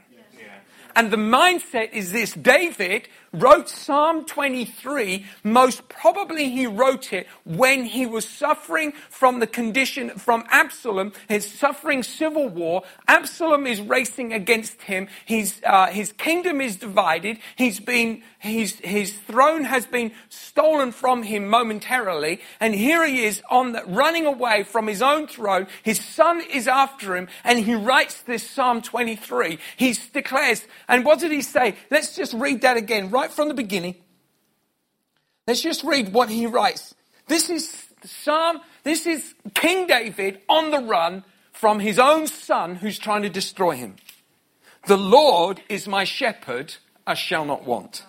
And 0.96 1.10
the 1.10 1.16
mindset 1.16 1.92
is 1.92 2.12
this 2.12 2.32
David 2.34 3.08
wrote 3.34 3.68
Psalm 3.68 4.24
23. 4.24 5.24
Most 5.42 5.88
probably 5.88 6.50
he 6.50 6.66
wrote 6.66 7.12
it 7.12 7.26
when 7.44 7.84
he 7.84 8.06
was 8.06 8.26
suffering 8.26 8.92
from 9.10 9.40
the 9.40 9.46
condition 9.46 10.10
from 10.10 10.44
Absalom, 10.48 11.12
his 11.28 11.50
suffering 11.50 12.02
civil 12.02 12.48
war. 12.48 12.84
Absalom 13.08 13.66
is 13.66 13.80
racing 13.80 14.32
against 14.32 14.82
him. 14.82 15.08
His, 15.24 15.60
uh, 15.66 15.88
his 15.88 16.12
kingdom 16.12 16.60
is 16.60 16.76
divided. 16.76 17.38
He's 17.56 17.80
been, 17.80 18.22
his, 18.38 18.78
his 18.80 19.12
throne 19.12 19.64
has 19.64 19.86
been 19.86 20.12
stolen 20.28 20.92
from 20.92 21.24
him 21.24 21.48
momentarily. 21.48 22.40
And 22.60 22.74
here 22.74 23.04
he 23.06 23.24
is 23.24 23.42
on 23.50 23.72
the, 23.72 23.82
running 23.86 24.26
away 24.26 24.62
from 24.62 24.86
his 24.86 25.02
own 25.02 25.26
throne. 25.26 25.66
His 25.82 26.00
son 26.00 26.40
is 26.40 26.68
after 26.68 27.16
him 27.16 27.28
and 27.42 27.58
he 27.58 27.74
writes 27.74 28.22
this 28.22 28.48
Psalm 28.48 28.82
23. 28.82 29.58
He 29.76 29.96
declares, 30.12 30.66
and 30.88 31.04
what 31.04 31.18
did 31.20 31.32
he 31.32 31.42
say? 31.42 31.76
Let's 31.90 32.14
just 32.14 32.32
read 32.34 32.62
that 32.62 32.76
again, 32.76 33.10
right 33.10 33.23
from 33.32 33.48
the 33.48 33.54
beginning. 33.54 33.96
Let's 35.46 35.62
just 35.62 35.84
read 35.84 36.12
what 36.12 36.30
he 36.30 36.46
writes. 36.46 36.94
This 37.26 37.50
is 37.50 37.86
Psalm, 38.04 38.60
this 38.82 39.06
is 39.06 39.34
King 39.54 39.86
David 39.86 40.40
on 40.48 40.70
the 40.70 40.80
run 40.80 41.24
from 41.52 41.80
his 41.80 41.98
own 41.98 42.26
son 42.26 42.76
who's 42.76 42.98
trying 42.98 43.22
to 43.22 43.30
destroy 43.30 43.72
him. 43.76 43.96
The 44.86 44.98
Lord 44.98 45.62
is 45.68 45.88
my 45.88 46.04
shepherd, 46.04 46.74
I 47.06 47.14
shall 47.14 47.44
not 47.44 47.64
want. 47.64 48.04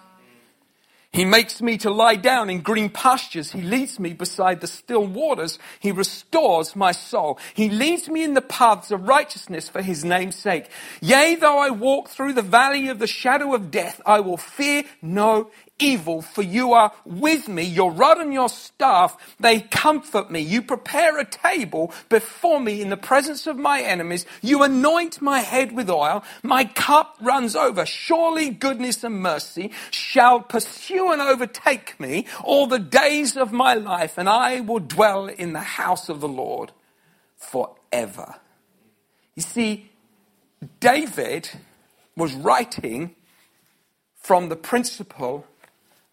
He 1.15 1.23
makes 1.23 1.61
me 1.61 1.77
to 1.77 1.89
lie 1.89 2.17
down 2.17 2.49
in 2.49 2.59
green 2.59 2.89
pastures. 2.89 3.53
He 3.53 3.61
leads 3.61 4.01
me 4.01 4.11
beside 4.11 4.59
the 4.59 4.67
still 4.67 5.07
waters. 5.07 5.59
He 5.79 5.93
restores 5.93 6.75
my 6.75 6.91
soul. 6.91 7.39
He 7.53 7.69
leads 7.69 8.09
me 8.09 8.21
in 8.25 8.33
the 8.33 8.41
paths 8.41 8.91
of 8.91 9.07
righteousness 9.07 9.69
for 9.69 9.81
his 9.81 10.03
name's 10.03 10.35
sake. 10.35 10.69
Yea, 10.99 11.35
though 11.35 11.57
I 11.57 11.69
walk 11.69 12.09
through 12.09 12.33
the 12.33 12.41
valley 12.41 12.89
of 12.89 12.99
the 12.99 13.07
shadow 13.07 13.53
of 13.55 13.71
death, 13.71 14.01
I 14.05 14.19
will 14.19 14.35
fear 14.35 14.83
no 15.01 15.49
evil, 15.79 16.21
for 16.21 16.41
you 16.41 16.73
are 16.73 16.91
with 17.05 17.47
me. 17.47 17.63
Your 17.63 17.91
rod 17.91 18.19
and 18.19 18.33
your 18.33 18.49
staff, 18.49 19.35
they 19.39 19.61
comfort 19.61 20.31
me. 20.31 20.39
You 20.39 20.61
prepare 20.61 21.17
a 21.19 21.25
table 21.25 21.93
before 22.09 22.59
me 22.59 22.81
in 22.81 22.89
the 22.89 22.97
presence 22.97 23.47
of 23.47 23.57
my 23.57 23.81
enemies. 23.81 24.25
You 24.41 24.63
anoint 24.63 25.21
my 25.21 25.39
head 25.39 25.71
with 25.73 25.89
oil. 25.89 26.23
My 26.43 26.65
cup 26.65 27.17
runs 27.21 27.55
over. 27.55 27.85
Surely 27.85 28.49
goodness 28.49 29.03
and 29.03 29.21
mercy 29.21 29.71
shall 29.91 30.39
pursue 30.39 31.11
and 31.11 31.21
overtake 31.21 31.99
me 31.99 32.25
all 32.43 32.67
the 32.67 32.79
days 32.79 33.35
of 33.35 33.51
my 33.51 33.73
life, 33.73 34.17
and 34.17 34.29
I 34.29 34.61
will 34.61 34.79
dwell 34.79 35.27
in 35.27 35.53
the 35.53 35.59
house 35.59 36.09
of 36.09 36.21
the 36.21 36.27
Lord 36.27 36.71
forever. 37.37 38.35
You 39.35 39.43
see, 39.43 39.91
David 40.79 41.49
was 42.15 42.33
writing 42.33 43.15
from 44.15 44.49
the 44.49 44.55
principle 44.55 45.45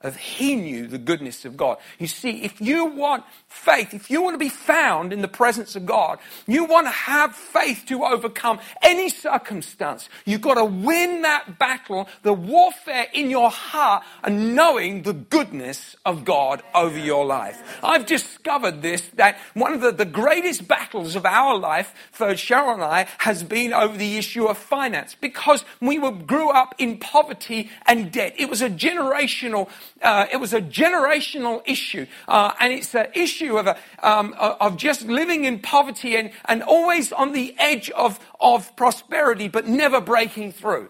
of 0.05 0.17
he 0.17 0.57
knew 0.57 0.87
the 0.87 0.99
goodness 0.99 1.45
of 1.45 1.57
God. 1.57 1.79
You 1.99 2.07
see, 2.07 2.43
if 2.43 2.61
you 2.61 2.87
want 2.87 3.25
faith, 3.49 3.95
if 3.95 4.11
you 4.11 4.23
want 4.23 4.35
to 4.35 4.39
be 4.39 4.49
found 4.49 5.13
in 5.13 5.23
the 5.23 5.29
presence 5.29 5.77
of 5.77 5.87
God, 5.87 6.19
you 6.47 6.65
want 6.65 6.87
to 6.87 6.93
have 6.93 7.35
faith 7.35 7.85
to 7.87 8.05
overcome 8.05 8.61
any 8.83 9.09
circumstance. 9.09 10.09
You've 10.25 10.41
got 10.41 10.55
to 10.55 10.65
win 10.65 11.23
that 11.23 11.59
battle, 11.59 12.09
the 12.23 12.33
warfare 12.33 13.07
in 13.13 13.31
your 13.31 13.51
heart, 13.51 14.05
and 14.23 14.55
knowing 14.55 15.03
the 15.03 15.13
goodness 15.13 15.97
of 16.05 16.25
God 16.25 16.63
over 16.75 16.99
your 16.99 17.25
life. 17.25 17.79
I've 17.83 18.07
discovered 18.07 18.83
this 18.83 19.03
that 19.15 19.39
one 19.55 19.73
of 19.73 19.81
the, 19.81 19.93
the 19.93 20.05
greatest 20.05 20.67
battles 20.67 21.17
of 21.17 21.27
our 21.27 21.59
life 21.59 21.95
for 22.11 22.29
Cheryl 22.29 22.75
and 22.75 22.83
I 22.83 23.07
has 23.19 23.43
been 23.43 23.73
over 23.73 23.97
the 23.97 24.17
issue 24.17 24.47
of 24.47 24.59
finance 24.59 25.17
because 25.21 25.65
we 25.81 25.99
were, 25.99 26.13
grew 26.13 26.51
up 26.51 26.75
in 26.79 26.99
poverty 26.99 27.71
and 27.87 28.11
debt. 28.13 28.35
It 28.39 28.49
was 28.49 28.63
a 28.63 28.71
generational 28.71 29.69
uh, 30.03 30.27
it 30.33 30.37
was 30.37 30.53
a 30.53 30.61
generational 30.61 31.63
issue, 31.65 32.07
uh, 32.29 32.53
and 32.61 32.73
it's 32.73 32.95
an 32.95 33.07
issue 33.15 33.57
of, 33.57 33.67
a, 33.67 33.79
um, 34.03 34.35
of 34.39 34.77
just 34.77 35.03
living 35.07 35.45
in 35.45 35.59
poverty 35.59 36.17
and, 36.17 36.33
and 36.47 36.63
always 36.63 37.13
on 37.13 37.33
the 37.33 37.55
edge 37.59 37.91
of, 37.91 38.19
of 38.41 38.75
prosperity, 38.77 39.49
but 39.49 39.67
never 39.67 40.01
breaking 40.01 40.53
through. 40.53 40.89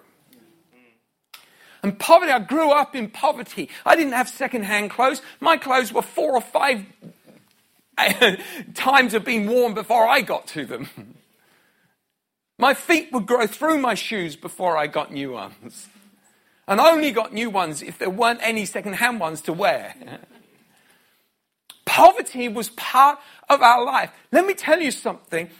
And 1.82 1.98
poverty, 1.98 2.30
I 2.30 2.38
grew 2.38 2.70
up 2.70 2.94
in 2.94 3.10
poverty. 3.10 3.68
I 3.84 3.96
didn't 3.96 4.12
have 4.12 4.28
second-hand 4.28 4.90
clothes. 4.90 5.20
My 5.40 5.56
clothes 5.56 5.92
were 5.92 6.02
four 6.02 6.34
or 6.34 6.40
five 6.40 6.84
times 8.74 9.14
of 9.14 9.24
being 9.24 9.48
worn 9.48 9.74
before 9.74 10.06
I 10.06 10.20
got 10.22 10.46
to 10.48 10.64
them. 10.64 10.88
My 12.58 12.74
feet 12.74 13.10
would 13.10 13.26
grow 13.26 13.48
through 13.48 13.78
my 13.78 13.94
shoes 13.94 14.36
before 14.36 14.76
I 14.76 14.86
got 14.86 15.10
new 15.10 15.32
ones 15.32 15.88
and 16.68 16.80
only 16.80 17.10
got 17.10 17.32
new 17.32 17.50
ones 17.50 17.82
if 17.82 17.98
there 17.98 18.10
weren't 18.10 18.40
any 18.42 18.64
second-hand 18.64 19.20
ones 19.20 19.40
to 19.42 19.52
wear. 19.52 19.94
Poverty 21.84 22.48
was 22.48 22.70
part 22.70 23.18
of 23.48 23.60
our 23.62 23.84
life. 23.84 24.10
Let 24.30 24.46
me 24.46 24.54
tell 24.54 24.80
you 24.80 24.90
something. 24.90 25.50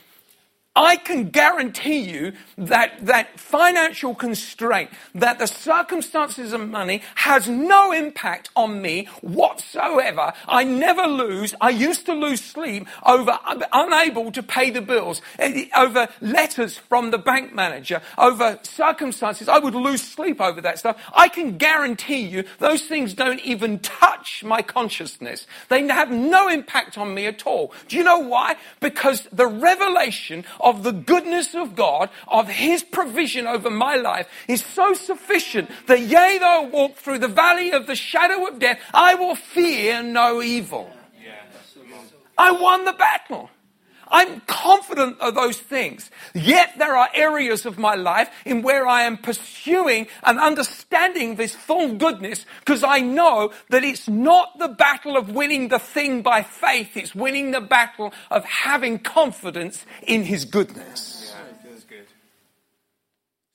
I 0.75 0.95
can 0.95 1.29
guarantee 1.29 1.99
you 1.99 2.33
that 2.57 3.05
that 3.05 3.39
financial 3.39 4.15
constraint, 4.15 4.89
that 5.13 5.37
the 5.37 5.45
circumstances 5.45 6.51
of 6.51 6.67
money 6.67 7.03
has 7.13 7.47
no 7.47 7.91
impact 7.91 8.49
on 8.55 8.81
me 8.81 9.05
whatsoever. 9.21 10.33
I 10.47 10.63
never 10.63 11.03
lose. 11.03 11.53
I 11.61 11.69
used 11.69 12.07
to 12.07 12.13
lose 12.13 12.41
sleep 12.41 12.87
over 13.05 13.37
unable 13.71 14.31
to 14.31 14.41
pay 14.41 14.71
the 14.71 14.81
bills, 14.81 15.21
eh, 15.37 15.65
over 15.77 16.07
letters 16.21 16.79
from 16.79 17.11
the 17.11 17.19
bank 17.19 17.53
manager, 17.53 18.01
over 18.17 18.57
circumstances. 18.63 19.47
I 19.47 19.59
would 19.59 19.75
lose 19.75 20.01
sleep 20.01 20.41
over 20.41 20.59
that 20.61 20.79
stuff. 20.79 20.99
I 21.13 21.29
can 21.29 21.57
guarantee 21.57 22.25
you 22.25 22.45
those 22.57 22.81
things 22.81 23.13
don't 23.13 23.41
even 23.41 23.77
touch 23.79 24.43
my 24.43 24.63
consciousness. 24.63 25.45
They 25.69 25.87
have 25.87 26.09
no 26.09 26.47
impact 26.49 26.97
on 26.97 27.13
me 27.13 27.27
at 27.27 27.45
all. 27.45 27.73
Do 27.87 27.95
you 27.95 28.03
know 28.03 28.17
why? 28.17 28.55
Because 28.79 29.27
the 29.31 29.45
revelation 29.45 30.45
of 30.63 30.83
the 30.83 30.91
goodness 30.91 31.53
of 31.53 31.75
God, 31.75 32.09
of 32.27 32.47
His 32.47 32.83
provision 32.83 33.45
over 33.45 33.69
my 33.69 33.95
life 33.95 34.27
is 34.47 34.63
so 34.63 34.93
sufficient 34.93 35.69
that 35.87 35.99
yea, 35.99 36.37
though 36.39 36.63
I 36.63 36.65
walk 36.65 36.95
through 36.95 37.19
the 37.19 37.27
valley 37.27 37.71
of 37.71 37.85
the 37.85 37.95
shadow 37.95 38.47
of 38.47 38.59
death, 38.59 38.79
I 38.93 39.15
will 39.15 39.35
fear 39.35 40.01
no 40.01 40.41
evil. 40.41 40.89
I 42.37 42.51
won 42.51 42.85
the 42.85 42.93
battle. 42.93 43.49
I'm 44.09 44.41
confident 44.41 45.19
of 45.19 45.35
those 45.35 45.57
things. 45.57 46.11
Yet 46.33 46.73
there 46.77 46.95
are 46.95 47.09
areas 47.13 47.65
of 47.65 47.77
my 47.77 47.95
life 47.95 48.29
in 48.45 48.61
where 48.61 48.87
I 48.87 49.03
am 49.03 49.17
pursuing 49.17 50.07
and 50.23 50.39
understanding 50.39 51.35
this 51.35 51.55
full 51.55 51.95
goodness 51.95 52.45
because 52.59 52.83
I 52.83 52.99
know 52.99 53.51
that 53.69 53.83
it's 53.83 54.07
not 54.07 54.57
the 54.59 54.67
battle 54.67 55.17
of 55.17 55.29
winning 55.29 55.69
the 55.69 55.79
thing 55.79 56.21
by 56.21 56.43
faith. 56.43 56.95
It's 56.95 57.15
winning 57.15 57.51
the 57.51 57.61
battle 57.61 58.13
of 58.29 58.45
having 58.45 58.99
confidence 58.99 59.85
in 60.03 60.23
his 60.23 60.45
goodness. 60.45 61.33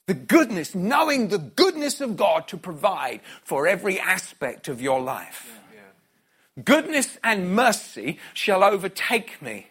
The 0.09 0.15
goodness, 0.15 0.75
knowing 0.75 1.29
the 1.29 1.37
goodness 1.37 2.01
of 2.01 2.17
God 2.17 2.49
to 2.49 2.57
provide 2.57 3.21
for 3.45 3.69
every 3.69 4.01
aspect 4.01 4.67
of 4.67 4.81
your 4.81 5.03
life. 5.03 5.61
Yeah. 5.75 6.63
Goodness 6.65 7.19
and 7.23 7.55
mercy 7.55 8.19
shall 8.33 8.65
overtake 8.65 9.43
me. 9.43 9.67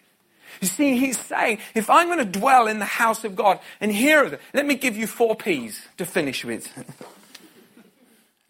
You 0.62 0.68
see, 0.68 0.98
he's 0.98 1.20
saying, 1.20 1.60
if 1.76 1.90
I'm 1.90 2.08
going 2.08 2.20
to 2.20 2.40
dwell 2.40 2.68
in 2.68 2.80
the 2.80 2.86
house 2.86 3.24
of 3.24 3.36
God, 3.36 3.60
and 3.80 3.92
here 3.92 4.24
are 4.24 4.30
the, 4.30 4.40
let 4.54 4.66
me 4.66 4.76
give 4.76 4.98
you 4.98 5.08
four 5.08 5.36
P's 5.36 5.82
to 5.98 6.06
finish 6.06 6.44
with. 6.44 6.76
A 6.78 6.86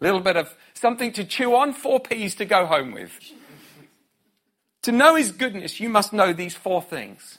little 0.00 0.20
bit 0.20 0.36
of 0.36 0.54
something 0.74 1.12
to 1.12 1.24
chew 1.24 1.54
on, 1.54 1.72
four 1.72 2.00
P's 2.00 2.34
to 2.36 2.44
go 2.44 2.66
home 2.66 2.92
with. 2.92 3.12
To 4.82 4.92
know 4.92 5.16
his 5.16 5.32
goodness, 5.32 5.80
you 5.80 5.88
must 5.88 6.12
know 6.12 6.32
these 6.32 6.54
four 6.54 6.80
things. 6.80 7.38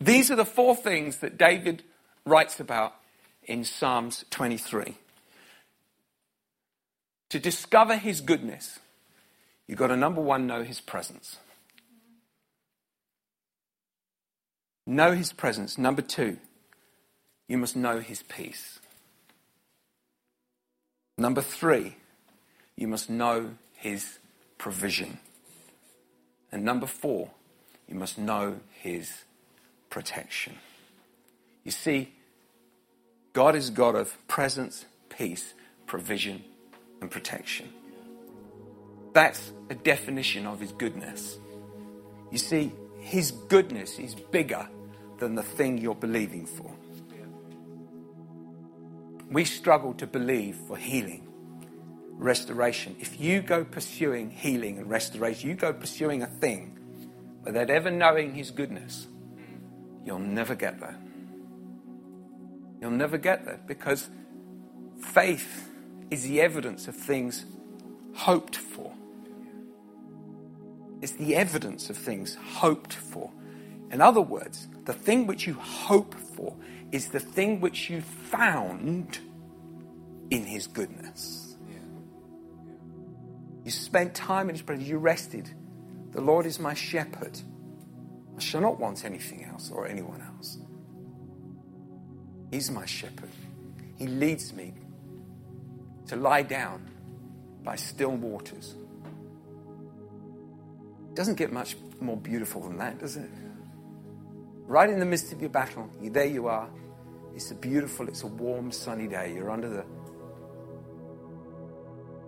These 0.00 0.30
are 0.30 0.36
the 0.36 0.44
four 0.44 0.74
things 0.74 1.18
that 1.18 1.36
David 1.36 1.82
writes 2.24 2.60
about 2.60 2.94
in 3.44 3.64
Psalms 3.64 4.24
23. 4.30 4.94
To 7.30 7.38
discover 7.38 7.96
his 7.96 8.20
goodness, 8.20 8.78
you've 9.66 9.78
got 9.78 9.88
to 9.88 9.96
number 9.96 10.20
one, 10.20 10.46
know 10.46 10.62
his 10.62 10.80
presence. 10.80 11.36
Know 14.90 15.12
his 15.12 15.34
presence. 15.34 15.76
Number 15.76 16.00
two, 16.00 16.38
you 17.46 17.58
must 17.58 17.76
know 17.76 18.00
his 18.00 18.22
peace. 18.22 18.78
Number 21.18 21.42
three, 21.42 21.96
you 22.74 22.88
must 22.88 23.10
know 23.10 23.50
his 23.74 24.18
provision. 24.56 25.18
And 26.50 26.64
number 26.64 26.86
four, 26.86 27.32
you 27.86 27.96
must 27.96 28.16
know 28.16 28.60
his 28.80 29.24
protection. 29.90 30.54
You 31.64 31.70
see, 31.70 32.14
God 33.34 33.54
is 33.56 33.68
God 33.68 33.94
of 33.94 34.16
presence, 34.26 34.86
peace, 35.10 35.52
provision, 35.84 36.42
and 37.02 37.10
protection. 37.10 37.68
That's 39.12 39.52
a 39.68 39.74
definition 39.74 40.46
of 40.46 40.60
his 40.60 40.72
goodness. 40.72 41.36
You 42.32 42.38
see, 42.38 42.72
his 43.00 43.32
goodness 43.32 43.98
is 43.98 44.14
bigger 44.14 44.66
than 45.18 45.34
the 45.34 45.42
thing 45.42 45.78
you're 45.78 45.94
believing 45.94 46.46
for. 46.46 46.70
We 49.30 49.44
struggle 49.44 49.92
to 49.94 50.06
believe 50.06 50.56
for 50.66 50.76
healing, 50.76 51.26
restoration. 52.12 52.96
If 52.98 53.20
you 53.20 53.42
go 53.42 53.64
pursuing 53.64 54.30
healing 54.30 54.78
and 54.78 54.88
restoration, 54.88 55.50
you 55.50 55.54
go 55.54 55.72
pursuing 55.72 56.22
a 56.22 56.26
thing 56.26 56.78
without 57.44 57.70
ever 57.70 57.90
knowing 57.90 58.34
His 58.34 58.50
goodness, 58.50 59.06
you'll 60.04 60.18
never 60.18 60.54
get 60.54 60.80
there. 60.80 60.96
You'll 62.80 62.90
never 62.92 63.18
get 63.18 63.44
there 63.44 63.60
because 63.66 64.08
faith 65.00 65.70
is 66.10 66.22
the 66.22 66.40
evidence 66.40 66.88
of 66.88 66.96
things 66.96 67.44
hoped 68.14 68.56
for. 68.56 68.92
It's 71.00 71.12
the 71.12 71.36
evidence 71.36 71.90
of 71.90 71.96
things 71.96 72.34
hoped 72.34 72.92
for. 72.92 73.30
In 73.90 74.00
other 74.00 74.20
words, 74.20 74.68
the 74.88 74.94
thing 74.94 75.26
which 75.26 75.46
you 75.46 75.52
hope 75.52 76.14
for 76.14 76.56
is 76.92 77.08
the 77.08 77.20
thing 77.20 77.60
which 77.60 77.90
you 77.90 78.00
found 78.00 79.18
in 80.30 80.46
His 80.46 80.66
goodness. 80.66 81.58
You 83.64 83.70
spent 83.70 84.14
time 84.14 84.48
in 84.48 84.54
His 84.54 84.62
presence, 84.62 84.88
you 84.88 84.96
rested. 84.96 85.50
The 86.12 86.22
Lord 86.22 86.46
is 86.46 86.58
my 86.58 86.72
shepherd. 86.72 87.38
I 88.34 88.40
shall 88.40 88.62
not 88.62 88.80
want 88.80 89.04
anything 89.04 89.44
else 89.44 89.70
or 89.70 89.86
anyone 89.86 90.22
else. 90.22 90.56
He's 92.50 92.70
my 92.70 92.86
shepherd. 92.86 93.28
He 93.98 94.06
leads 94.06 94.54
me 94.54 94.72
to 96.06 96.16
lie 96.16 96.44
down 96.44 96.88
by 97.62 97.76
still 97.76 98.16
waters. 98.16 98.74
Doesn't 101.12 101.34
get 101.34 101.52
much 101.52 101.76
more 102.00 102.16
beautiful 102.16 102.62
than 102.62 102.78
that, 102.78 102.98
does 103.00 103.18
it? 103.18 103.28
Right 104.68 104.88
in 104.88 105.00
the 105.00 105.06
midst 105.06 105.32
of 105.32 105.40
your 105.40 105.50
battle, 105.50 105.90
you, 106.00 106.10
there 106.10 106.26
you 106.26 106.46
are. 106.46 106.68
It's 107.34 107.50
a 107.50 107.54
beautiful, 107.54 108.06
it's 108.08 108.22
a 108.22 108.26
warm, 108.26 108.70
sunny 108.70 109.08
day. 109.08 109.32
You're 109.34 109.50
under 109.50 109.68
the 109.68 109.84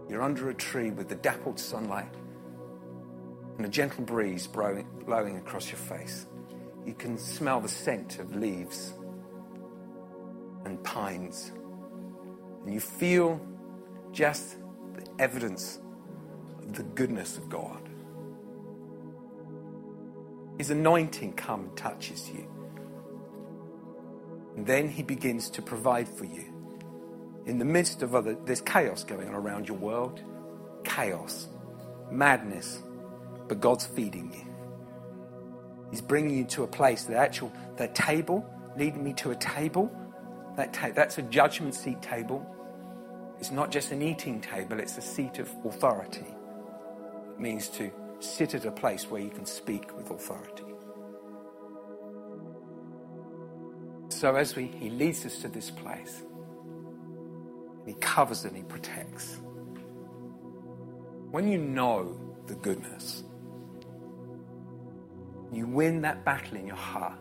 you're 0.09 0.23
under 0.23 0.51
a 0.51 0.55
tree 0.55 0.91
with 0.91 1.09
the 1.09 1.15
dappled 1.15 1.61
sunlight 1.61 2.13
and 3.57 3.65
a 3.65 3.69
gentle 3.69 4.03
breeze 4.03 4.47
blowing, 4.49 4.89
blowing 5.05 5.37
across 5.37 5.71
your 5.71 5.79
face. 5.79 6.27
You 6.85 6.95
can 6.95 7.17
smell 7.17 7.61
the 7.61 7.69
scent 7.69 8.19
of 8.19 8.35
leaves 8.35 8.95
and 10.65 10.83
pines. 10.83 11.53
And 12.65 12.75
you 12.75 12.81
feel 12.81 13.41
just 14.13 14.57
the 14.95 15.07
evidence 15.21 15.79
of 16.59 16.75
the 16.75 16.83
goodness 16.83 17.37
of 17.37 17.49
God. 17.49 17.90
His 20.61 20.69
anointing 20.69 21.33
come 21.37 21.61
and 21.61 21.75
touches 21.75 22.29
you. 22.29 22.47
And 24.55 24.67
then 24.67 24.91
he 24.91 25.03
begins 25.03 25.49
to 25.53 25.63
provide 25.63 26.07
for 26.07 26.27
you. 26.27 26.53
In 27.47 27.59
the 27.59 27.65
midst 27.65 28.03
of 28.03 28.15
other, 28.15 28.37
there's 28.45 28.61
chaos 28.61 29.03
going 29.03 29.27
on 29.27 29.35
around 29.35 29.69
your 29.69 29.79
world. 29.79 30.21
Chaos, 30.85 31.49
madness, 32.11 32.83
but 33.49 33.59
God's 33.63 33.87
feeding 33.87 34.35
you. 34.35 34.45
He's 35.91 36.03
bringing 36.03 36.37
you 36.37 36.45
to 36.45 36.65
a 36.65 36.67
place, 36.67 37.05
the 37.05 37.17
actual, 37.17 37.51
that 37.79 37.95
table, 37.95 38.45
leading 38.77 39.03
me 39.03 39.15
to 39.15 39.31
a 39.31 39.37
table. 39.37 39.91
That 40.59 40.75
ta- 40.75 40.93
that's 40.95 41.17
a 41.17 41.23
judgment 41.23 41.75
seat 41.75 42.03
table. 42.03 42.45
It's 43.39 43.51
not 43.51 43.71
just 43.71 43.93
an 43.93 44.03
eating 44.03 44.43
table, 44.43 44.79
it's 44.79 44.99
a 44.99 45.01
seat 45.01 45.39
of 45.39 45.51
authority. 45.65 46.27
It 47.31 47.41
means 47.41 47.69
to 47.69 47.91
sit 48.21 48.55
at 48.55 48.65
a 48.65 48.71
place 48.71 49.11
where 49.11 49.21
you 49.21 49.31
can 49.31 49.47
speak 49.47 49.97
with 49.97 50.11
authority. 50.11 50.65
So 54.09 54.37
as 54.37 54.55
we, 54.55 54.67
he 54.67 54.91
leads 54.91 55.25
us 55.25 55.39
to 55.39 55.49
this 55.49 55.71
place, 55.71 56.23
he 57.87 57.95
covers 57.95 58.45
and 58.45 58.55
he 58.57 58.63
protects. 58.63 59.41
When 61.31 61.49
you 61.49 61.59
know 61.59 62.21
the 62.47 62.55
goodness, 62.55 63.25
you 65.53 65.67
win 65.67 66.03
that 66.03 66.25
battle 66.25 66.59
in 66.59 66.67
your 66.67 66.77
heart, 66.77 67.19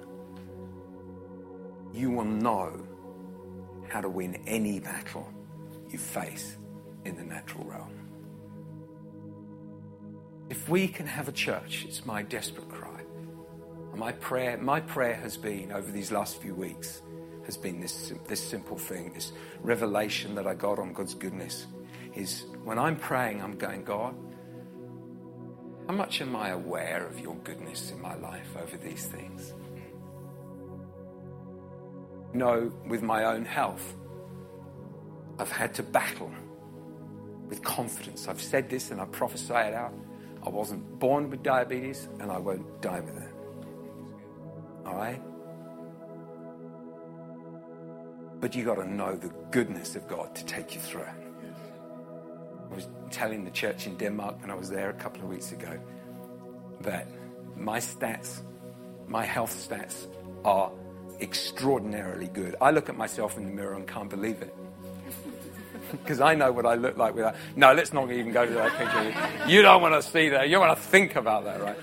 you 1.94 2.12
will 2.12 2.26
know 2.26 2.86
how 3.88 4.02
to 4.02 4.10
win 4.10 4.36
any 4.46 4.80
battle 4.80 5.32
you 5.90 5.98
face 5.98 6.58
in 7.06 7.16
the 7.16 7.24
natural 7.24 7.66
realm. 7.66 7.99
If 10.50 10.68
we 10.68 10.88
can 10.88 11.06
have 11.06 11.28
a 11.28 11.32
church, 11.32 11.86
it's 11.88 12.06
my 12.06 12.24
desperate 12.24 12.70
cry. 12.70 13.02
My 13.96 14.12
prayer, 14.14 14.58
my 14.58 14.80
prayer 14.80 15.16
has 15.16 15.36
been 15.38 15.72
over 15.72 15.92
these 15.92 16.12
last 16.12 16.42
few 16.42 16.56
weeks, 16.56 17.02
has 17.46 17.58
been 17.58 17.82
this, 17.82 18.14
this 18.28 18.42
simple 18.42 18.78
thing, 18.78 19.14
this 19.14 19.34
revelation 19.62 20.36
that 20.36 20.48
I 20.48 20.54
got 20.54 20.80
on 20.80 20.94
God's 20.94 21.14
goodness. 21.14 21.68
Is 22.16 22.46
when 22.64 22.80
I'm 22.80 22.96
praying, 22.96 23.42
I'm 23.42 23.58
going, 23.58 23.84
God, 23.84 24.16
how 25.88 25.94
much 25.94 26.22
am 26.22 26.36
I 26.36 26.50
aware 26.50 27.06
of 27.06 27.20
your 27.20 27.36
goodness 27.44 27.92
in 27.92 28.02
my 28.02 28.16
life 28.16 28.56
over 28.58 28.78
these 28.78 29.06
things? 29.06 29.54
know 32.34 32.72
with 32.88 33.02
my 33.02 33.26
own 33.26 33.46
health, 33.46 33.96
I've 35.38 35.52
had 35.52 35.74
to 35.76 35.84
battle 35.84 36.32
with 37.48 37.64
confidence. 37.64 38.28
I've 38.28 38.42
said 38.42 38.70
this 38.70 38.92
and 38.92 39.02
I 39.02 39.06
prophesy 39.06 39.54
it 39.54 39.74
out. 39.74 39.94
I 40.46 40.50
wasn't 40.50 41.00
born 41.00 41.30
with 41.30 41.44
diabetes 41.44 42.08
and 42.20 42.32
I 42.32 42.38
won't 42.38 42.82
die 42.82 43.00
with 43.00 43.18
it. 43.18 43.34
All 44.86 44.96
right? 44.96 45.22
But 48.40 48.56
you 48.56 48.64
got 48.64 48.76
to 48.76 48.90
know 48.90 49.16
the 49.16 49.32
goodness 49.52 49.96
of 49.96 50.08
God 50.08 50.34
to 50.36 50.46
take 50.46 50.74
you 50.74 50.80
through. 50.80 51.04
I 52.72 52.76
was 52.76 52.88
telling 53.10 53.44
the 53.44 53.52
church 53.52 53.88
in 53.88 53.98
Denmark 53.98 54.42
when 54.42 54.52
I 54.52 54.56
was 54.56 54.70
there 54.70 54.90
a 54.90 54.94
couple 54.94 55.24
of 55.24 55.30
weeks 55.30 55.52
ago 55.52 55.80
that 56.82 57.08
my 57.58 57.80
stats, 57.80 58.42
my 59.08 59.26
health 59.26 59.54
stats, 59.70 60.08
are 60.46 60.72
extraordinarily 61.20 62.28
good. 62.28 62.56
I 62.62 62.72
look 62.72 62.88
at 62.88 62.98
myself 62.98 63.38
in 63.38 63.46
the 63.46 63.52
mirror 63.52 63.74
and 63.74 63.88
can't 63.88 64.10
believe 64.10 64.42
it. 64.42 64.56
Because 65.92 66.22
I 66.22 66.36
know 66.36 66.52
what 66.52 66.66
I 66.66 66.76
look 66.76 66.98
like 66.98 67.16
without. 67.16 67.36
No, 67.56 67.74
let's 67.74 67.94
not 67.94 68.12
even 68.12 68.32
go 68.32 68.46
to 68.46 68.54
that 68.54 68.78
picture. 68.78 69.50
You 69.50 69.62
don't 69.62 69.82
want 69.82 70.02
to 70.02 70.08
see 70.08 70.30
that. 70.30 70.50
You 70.50 70.60
want 70.60 70.78
to 70.78 70.84
think 70.84 71.16
about 71.16 71.46
that, 71.46 71.62
right? 71.62 71.78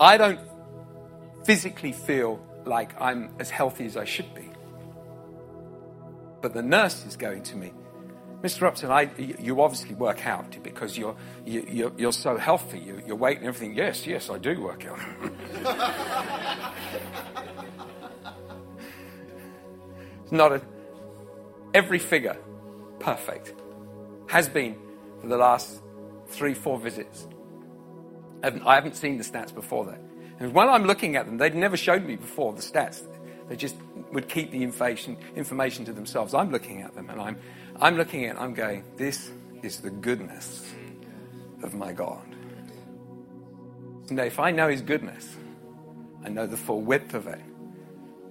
I 0.00 0.16
don't 0.16 0.40
physically 1.44 1.92
feel 1.92 2.44
like 2.64 3.00
I'm 3.00 3.30
as 3.38 3.50
healthy 3.50 3.86
as 3.86 3.96
I 3.96 4.04
should 4.04 4.32
be. 4.34 4.48
But 6.40 6.54
the 6.54 6.62
nurse 6.62 7.04
is 7.04 7.16
going 7.16 7.42
to 7.44 7.56
me, 7.56 7.72
Mr. 8.42 8.66
Upton, 8.68 8.90
I, 8.92 9.10
you 9.16 9.60
obviously 9.60 9.96
work 9.96 10.24
out 10.24 10.62
because 10.62 10.96
you're, 10.96 11.16
you, 11.44 11.60
are 11.60 11.68
you 11.68 11.92
you're 11.98 12.12
so 12.12 12.36
healthy, 12.36 12.78
you, 12.78 13.02
your 13.04 13.16
weight 13.16 13.38
and 13.38 13.48
everything. 13.48 13.74
Yes, 13.74 14.06
yes, 14.06 14.30
I 14.30 14.38
do 14.38 14.60
work 14.60 14.86
out. 14.86 15.00
it's 20.22 20.30
not 20.30 20.52
a, 20.52 20.62
every 21.78 22.00
figure 22.00 22.36
perfect. 22.98 23.54
Has 24.26 24.48
been 24.48 24.76
for 25.20 25.28
the 25.28 25.36
last 25.36 25.80
three, 26.26 26.52
four 26.52 26.76
visits. 26.78 27.28
I 28.42 28.74
haven't, 28.74 28.96
seen 28.96 29.16
the 29.16 29.24
stats 29.24 29.54
before 29.54 29.86
that. 29.86 30.00
And 30.40 30.52
while 30.52 30.70
I'm 30.70 30.84
looking 30.84 31.14
at 31.16 31.26
them, 31.26 31.38
they'd 31.38 31.54
never 31.54 31.76
showed 31.76 32.04
me 32.04 32.16
before 32.16 32.52
the 32.52 32.62
stats. 32.62 33.02
They 33.48 33.56
just 33.56 33.76
would 34.12 34.28
keep 34.28 34.50
the 34.50 34.62
information, 34.62 35.16
information 35.36 35.84
to 35.86 35.92
themselves. 35.92 36.34
I'm 36.34 36.50
looking 36.50 36.82
at 36.82 36.94
them 36.94 37.10
and 37.10 37.20
I'm, 37.20 37.36
I'm 37.80 37.96
looking 37.96 38.26
at 38.26 38.40
I'm 38.40 38.54
going, 38.54 38.84
this 38.96 39.30
is 39.62 39.78
the 39.78 39.90
goodness 39.90 40.72
of 41.62 41.74
my 41.74 41.92
God. 41.92 42.26
Now, 44.10 44.24
if 44.24 44.38
I 44.40 44.50
know 44.50 44.68
His 44.68 44.82
goodness, 44.82 45.36
I 46.24 46.28
know 46.28 46.46
the 46.46 46.56
full 46.56 46.82
width 46.82 47.14
of 47.14 47.26
it, 47.28 47.40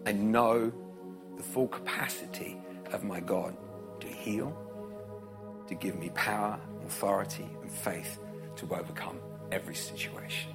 I 0.05 0.11
know 0.11 0.71
the 1.37 1.43
full 1.43 1.67
capacity 1.67 2.57
of 2.93 3.03
my 3.03 3.19
God 3.19 3.55
to 3.99 4.07
heal, 4.07 4.55
to 5.67 5.75
give 5.75 5.97
me 5.97 6.09
power, 6.09 6.59
authority, 6.85 7.47
and 7.61 7.71
faith 7.71 8.19
to 8.55 8.65
overcome 8.73 9.19
every 9.51 9.75
situation. 9.75 10.51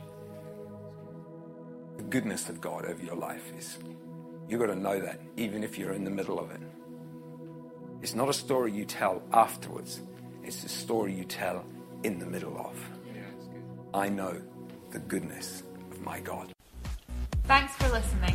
The 1.97 2.03
goodness 2.05 2.49
of 2.49 2.61
God 2.61 2.87
over 2.87 3.03
your 3.03 3.17
life 3.17 3.53
is, 3.57 3.79
you've 4.49 4.61
got 4.61 4.67
to 4.67 4.77
know 4.77 5.01
that 5.01 5.21
even 5.37 5.63
if 5.63 5.79
you're 5.79 5.93
in 5.93 6.05
the 6.05 6.11
middle 6.11 6.39
of 6.39 6.51
it. 6.51 6.61
It's 8.03 8.15
not 8.15 8.29
a 8.29 8.33
story 8.33 8.73
you 8.73 8.85
tell 8.85 9.23
afterwards, 9.33 10.01
it's 10.43 10.65
a 10.65 10.69
story 10.69 11.15
you 11.15 11.25
tell 11.25 11.65
in 12.03 12.19
the 12.19 12.27
middle 12.27 12.59
of. 12.59 12.77
I 13.95 14.09
know 14.09 14.41
the 14.91 14.99
goodness 15.01 15.63
of 15.91 16.01
my 16.01 16.19
God. 16.21 16.53
Thanks 17.45 17.75
for 17.77 17.89
listening. 17.91 18.35